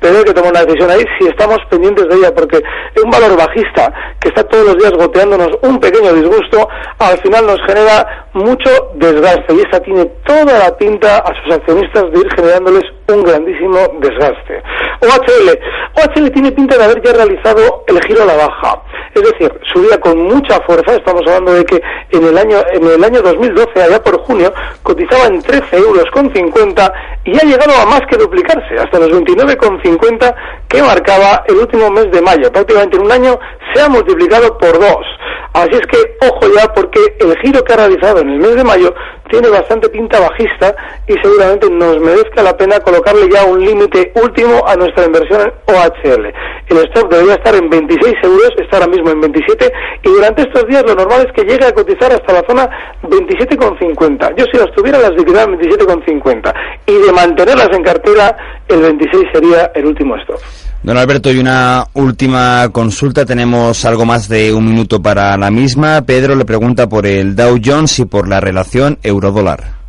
Pero 0.00 0.18
hay 0.18 0.24
que 0.24 0.34
tomar 0.34 0.50
una 0.50 0.64
decisión 0.64 0.90
ahí 0.90 1.04
si 1.18 1.28
estamos 1.28 1.58
pendientes 1.70 2.06
de 2.08 2.16
ella, 2.16 2.34
porque 2.34 2.60
un 3.02 3.10
valor 3.10 3.36
bajista 3.36 3.92
que 4.20 4.28
está 4.28 4.44
todos 4.44 4.66
los 4.66 4.76
días 4.76 4.92
goteándonos 4.92 5.48
un 5.62 5.80
pequeño 5.80 6.12
disgusto, 6.12 6.68
al 6.98 7.18
final 7.18 7.46
nos 7.46 7.58
genera 7.66 8.28
mucho 8.34 8.70
desgaste 8.94 9.54
y 9.54 9.60
esta 9.60 9.80
tiene 9.80 10.04
toda 10.26 10.58
la 10.58 10.76
pinta 10.76 11.18
a 11.18 11.32
sus 11.42 11.54
accionistas 11.54 12.10
de 12.12 12.18
ir 12.18 12.28
generándoles 12.34 12.82
un 13.08 13.22
grandísimo 13.22 13.78
desgaste. 14.00 14.62
OHL, 15.00 15.58
OHL 15.96 16.30
tiene 16.32 16.52
pinta 16.52 16.76
de 16.76 16.84
haber 16.84 17.02
ya 17.02 17.12
realizado 17.12 17.84
el 17.86 18.00
giro 18.02 18.22
a 18.22 18.26
la 18.26 18.36
baja, 18.36 18.82
es 19.14 19.22
decir, 19.22 19.52
subía 19.72 19.98
con 20.00 20.18
mucha 20.22 20.60
fuerza, 20.66 20.94
estamos 20.94 21.22
hablando 21.26 21.54
de 21.54 21.64
que 21.64 21.80
en 22.10 22.24
el 22.24 22.33
año 22.38 22.58
en 22.72 22.86
el 22.86 23.04
año 23.04 23.22
2012, 23.22 23.82
allá 23.82 24.02
por 24.02 24.18
junio, 24.20 24.52
cotizaba 24.82 25.26
en 25.26 25.42
13 25.42 25.76
euros 25.76 26.04
con 26.12 26.32
50 26.32 26.92
y 27.24 27.36
ha 27.36 27.42
llegado 27.42 27.72
a 27.80 27.86
más 27.86 28.02
que 28.10 28.16
duplicarse, 28.16 28.76
hasta 28.78 28.98
los 28.98 29.10
29,50 29.10 30.34
que 30.68 30.82
marcaba 30.82 31.44
el 31.46 31.56
último 31.56 31.90
mes 31.90 32.10
de 32.10 32.20
mayo. 32.20 32.50
Prácticamente 32.52 32.96
en 32.96 33.02
un 33.02 33.12
año 33.12 33.38
se 33.72 33.82
ha 33.82 33.88
multiplicado 33.88 34.56
por 34.58 34.78
dos. 34.78 35.06
Así 35.54 35.70
es 35.70 35.86
que 35.86 36.16
ojo 36.20 36.52
ya 36.52 36.72
porque 36.72 36.98
el 37.20 37.38
giro 37.38 37.62
que 37.62 37.72
ha 37.72 37.76
realizado 37.76 38.18
en 38.18 38.28
el 38.28 38.38
mes 38.40 38.56
de 38.56 38.64
mayo 38.64 38.92
tiene 39.30 39.48
bastante 39.48 39.88
pinta 39.88 40.18
bajista 40.18 40.74
y 41.06 41.12
seguramente 41.22 41.70
nos 41.70 42.00
merezca 42.00 42.42
la 42.42 42.56
pena 42.56 42.80
colocarle 42.80 43.28
ya 43.32 43.44
un 43.44 43.64
límite 43.64 44.12
último 44.20 44.66
a 44.66 44.74
nuestra 44.74 45.04
inversión 45.04 45.42
en 45.42 45.52
OHL. 45.72 46.26
El 46.70 46.78
stock 46.88 47.08
debería 47.08 47.34
estar 47.34 47.54
en 47.54 47.70
26 47.70 48.14
euros, 48.24 48.50
está 48.58 48.78
ahora 48.78 48.88
mismo 48.88 49.10
en 49.10 49.20
27 49.20 49.72
y 50.02 50.08
durante 50.08 50.42
estos 50.42 50.66
días 50.66 50.82
lo 50.88 50.96
normal 50.96 51.24
es 51.24 51.32
que 51.32 51.48
llegue 51.48 51.66
a 51.66 51.72
cotizar 51.72 52.12
hasta 52.12 52.32
la 52.32 52.42
zona 52.48 52.68
27,50. 53.04 54.34
Yo 54.36 54.46
si 54.46 54.58
las 54.58 54.72
tuviera 54.72 54.98
las 54.98 55.12
liquidara 55.12 55.52
en 55.52 55.60
27,50 55.60 56.52
y 56.86 56.98
de 56.98 57.12
mantenerlas 57.12 57.68
en 57.70 57.84
cartera 57.84 58.36
el 58.66 58.80
26 58.80 59.28
sería 59.32 59.70
el 59.76 59.86
último 59.86 60.16
stop. 60.16 60.40
Don 60.84 60.98
Alberto, 60.98 61.32
y 61.32 61.38
una 61.38 61.86
última 61.94 62.68
consulta. 62.70 63.24
Tenemos 63.24 63.86
algo 63.86 64.04
más 64.04 64.28
de 64.28 64.52
un 64.52 64.66
minuto 64.66 65.00
para 65.00 65.34
la 65.38 65.50
misma. 65.50 66.02
Pedro 66.02 66.36
le 66.36 66.44
pregunta 66.44 66.90
por 66.90 67.06
el 67.06 67.34
Dow 67.34 67.58
Jones 67.64 67.98
y 68.00 68.04
por 68.04 68.28
la 68.28 68.38
relación 68.38 68.98
euro-dólar. 69.02 69.83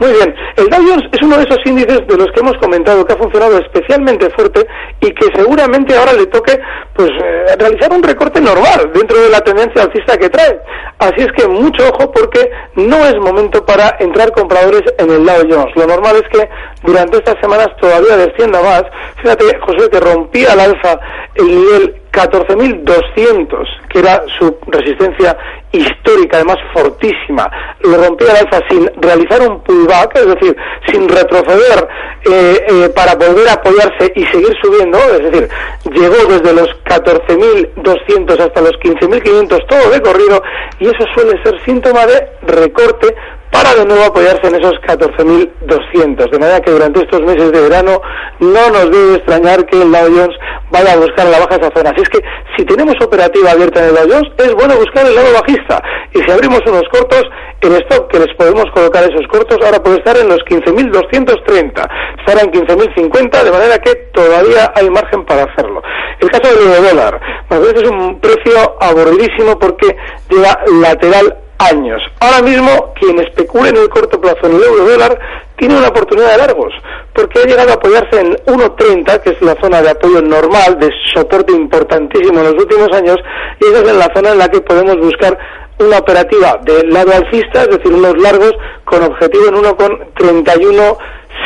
Muy 0.00 0.12
bien, 0.12 0.34
el 0.56 0.66
Dow 0.70 0.80
Jones 0.80 1.04
es 1.12 1.20
uno 1.20 1.36
de 1.36 1.42
esos 1.42 1.58
índices 1.66 2.00
de 2.08 2.16
los 2.16 2.28
que 2.32 2.40
hemos 2.40 2.56
comentado 2.56 3.04
que 3.04 3.12
ha 3.12 3.18
funcionado 3.18 3.58
especialmente 3.58 4.30
fuerte 4.30 4.66
y 4.98 5.10
que 5.10 5.26
seguramente 5.34 5.94
ahora 5.94 6.14
le 6.14 6.24
toque 6.24 6.58
pues 6.94 7.10
eh, 7.22 7.54
realizar 7.58 7.92
un 7.92 8.02
recorte 8.02 8.40
normal 8.40 8.90
dentro 8.94 9.20
de 9.20 9.28
la 9.28 9.40
tendencia 9.42 9.82
alcista 9.82 10.16
que 10.16 10.30
trae. 10.30 10.58
Así 11.00 11.16
es 11.18 11.28
que 11.36 11.46
mucho 11.46 11.86
ojo 11.90 12.10
porque 12.12 12.50
no 12.76 12.96
es 13.04 13.14
momento 13.16 13.62
para 13.66 13.94
entrar 14.00 14.32
compradores 14.32 14.84
en 14.96 15.10
el 15.10 15.22
Dow 15.22 15.42
Jones. 15.50 15.76
Lo 15.76 15.86
normal 15.86 16.16
es 16.16 16.28
que 16.32 16.48
durante 16.82 17.18
estas 17.18 17.36
semanas 17.38 17.68
todavía 17.78 18.16
descienda 18.16 18.62
más. 18.62 18.84
Fíjate, 19.20 19.44
José, 19.60 19.90
que 19.90 20.00
rompía 20.00 20.52
al 20.52 20.60
alza 20.60 20.98
el 21.34 21.46
nivel 21.46 21.99
14.200, 22.12 23.66
que 23.88 23.98
era 24.00 24.22
su 24.38 24.56
resistencia 24.66 25.36
histórica, 25.72 26.38
además 26.38 26.56
fortísima, 26.72 27.48
lo 27.80 27.96
rompía 27.96 28.30
al 28.30 28.46
alza 28.46 28.60
sin 28.68 28.90
realizar 29.00 29.40
un 29.48 29.62
pullback, 29.62 30.16
es 30.16 30.26
decir, 30.26 30.56
sin 30.86 31.08
retroceder 31.08 31.88
eh, 32.30 32.66
eh, 32.68 32.88
para 32.94 33.14
volver 33.14 33.48
a 33.48 33.54
apoyarse 33.54 34.12
y 34.14 34.24
seguir 34.26 34.56
subiendo, 34.60 34.98
es 34.98 35.30
decir, 35.30 35.48
llegó 35.92 36.16
desde 36.28 36.52
los 36.52 36.68
14.200 36.84 38.40
hasta 38.40 38.60
los 38.60 38.72
15.500 38.72 39.66
todo 39.68 39.90
de 39.90 40.00
corrido 40.00 40.42
y 40.80 40.86
eso 40.86 41.04
suele 41.14 41.40
ser 41.44 41.60
síntoma 41.64 42.06
de 42.06 42.28
recorte 42.42 43.14
para 43.50 43.74
de 43.74 43.84
nuevo 43.84 44.04
apoyarse 44.04 44.46
en 44.46 44.54
esos 44.56 44.74
14.200. 44.82 46.30
De 46.30 46.38
manera 46.38 46.60
que 46.60 46.70
durante 46.70 47.00
estos 47.00 47.20
meses 47.22 47.52
de 47.52 47.60
verano 47.60 48.00
no 48.38 48.70
nos 48.70 48.90
debe 48.90 49.16
extrañar 49.16 49.66
que 49.66 49.82
el 49.82 49.90
Dow 49.90 50.06
Jones 50.06 50.36
vaya 50.70 50.92
a 50.92 50.96
buscar 50.96 51.26
la 51.26 51.40
baja 51.40 51.56
esa 51.56 51.70
zona. 51.74 51.90
Así 51.90 52.02
es 52.02 52.08
que 52.08 52.20
si 52.56 52.64
tenemos 52.64 52.94
operativa 53.00 53.50
abierta 53.50 53.80
en 53.80 53.88
el 53.88 53.94
Dow 53.94 54.08
Jones, 54.08 54.32
es 54.38 54.54
bueno 54.54 54.76
buscar 54.76 55.06
el 55.06 55.14
lado 55.14 55.32
bajista. 55.32 55.82
Y 56.14 56.20
si 56.20 56.30
abrimos 56.30 56.60
unos 56.66 56.84
cortos, 56.92 57.24
el 57.60 57.72
stock 57.74 58.10
que 58.10 58.20
les 58.20 58.34
podemos 58.36 58.64
colocar 58.72 59.02
esos 59.04 59.26
cortos 59.28 59.58
ahora 59.62 59.82
puede 59.82 59.98
estar 59.98 60.16
en 60.16 60.28
los 60.28 60.38
15.230. 60.38 61.88
Estará 62.18 62.42
en 62.42 62.52
15.050, 62.52 63.42
de 63.44 63.50
manera 63.50 63.78
que 63.78 63.94
todavía 64.14 64.72
hay 64.74 64.88
margen 64.90 65.24
para 65.26 65.44
hacerlo. 65.44 65.82
El 66.20 66.30
caso 66.30 66.54
del 66.54 66.66
euro 66.68 66.88
dólar, 66.88 67.20
pues 67.48 67.60
es 67.74 67.90
un 67.90 68.20
precio 68.20 68.76
aburridísimo 68.80 69.58
porque 69.58 69.96
lleva 70.30 70.58
lateral 70.80 71.36
años. 71.60 72.02
Ahora 72.20 72.42
mismo, 72.42 72.92
quien 72.98 73.18
especule 73.20 73.70
en 73.70 73.76
el 73.76 73.88
corto 73.88 74.20
plazo 74.20 74.38
en 74.44 74.56
el 74.56 74.62
euro 74.62 74.84
dólar 74.84 75.18
tiene 75.56 75.76
una 75.76 75.88
oportunidad 75.88 76.32
de 76.32 76.38
largos, 76.38 76.72
porque 77.14 77.40
ha 77.40 77.44
llegado 77.44 77.70
a 77.70 77.74
apoyarse 77.74 78.18
en 78.18 78.34
1.30, 78.46 79.20
que 79.20 79.30
es 79.30 79.42
la 79.42 79.54
zona 79.60 79.82
de 79.82 79.90
apoyo 79.90 80.22
normal, 80.22 80.78
de 80.78 80.90
soporte 81.14 81.52
importantísimo 81.52 82.40
en 82.40 82.44
los 82.46 82.54
últimos 82.54 82.90
años, 82.92 83.18
y 83.60 83.66
esa 83.66 83.80
es 83.80 83.96
la 83.96 84.10
zona 84.14 84.30
en 84.30 84.38
la 84.38 84.48
que 84.48 84.60
podemos 84.62 84.96
buscar 84.96 85.38
una 85.78 85.98
operativa 85.98 86.58
de 86.62 86.84
lado 86.86 87.12
alcista, 87.12 87.62
es 87.62 87.68
decir, 87.68 87.92
unos 87.92 88.16
largos 88.18 88.52
con 88.84 89.02
objetivo 89.02 89.48
en 89.48 89.54
1.31 89.54 90.96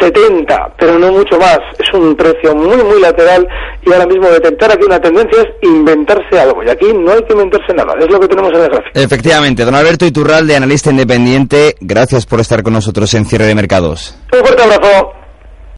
70, 0.00 0.74
pero 0.78 0.98
no 0.98 1.12
mucho 1.12 1.38
más. 1.38 1.58
Es 1.78 1.92
un 1.92 2.14
precio 2.16 2.54
muy, 2.54 2.82
muy 2.82 3.00
lateral 3.00 3.46
y 3.84 3.92
ahora 3.92 4.06
mismo 4.06 4.28
detectar 4.28 4.72
aquí 4.72 4.84
una 4.84 5.00
tendencia 5.00 5.42
es 5.42 5.48
inventarse 5.62 6.38
algo. 6.38 6.62
Y 6.62 6.68
aquí 6.68 6.86
no 6.92 7.12
hay 7.12 7.22
que 7.22 7.32
inventarse 7.32 7.72
nada, 7.74 7.94
es 7.98 8.10
lo 8.10 8.20
que 8.20 8.28
tenemos 8.28 8.52
en 8.52 8.60
el 8.60 8.68
gráfico. 8.68 8.90
Efectivamente, 8.94 9.64
don 9.64 9.74
Alberto 9.74 10.06
Iturralde, 10.06 10.56
analista 10.56 10.90
independiente, 10.90 11.76
gracias 11.80 12.26
por 12.26 12.40
estar 12.40 12.62
con 12.62 12.72
nosotros 12.72 13.12
en 13.14 13.26
Cierre 13.26 13.46
de 13.46 13.54
Mercados. 13.54 14.16
Un 14.32 14.40
fuerte 14.40 14.62
abrazo. 14.62 15.23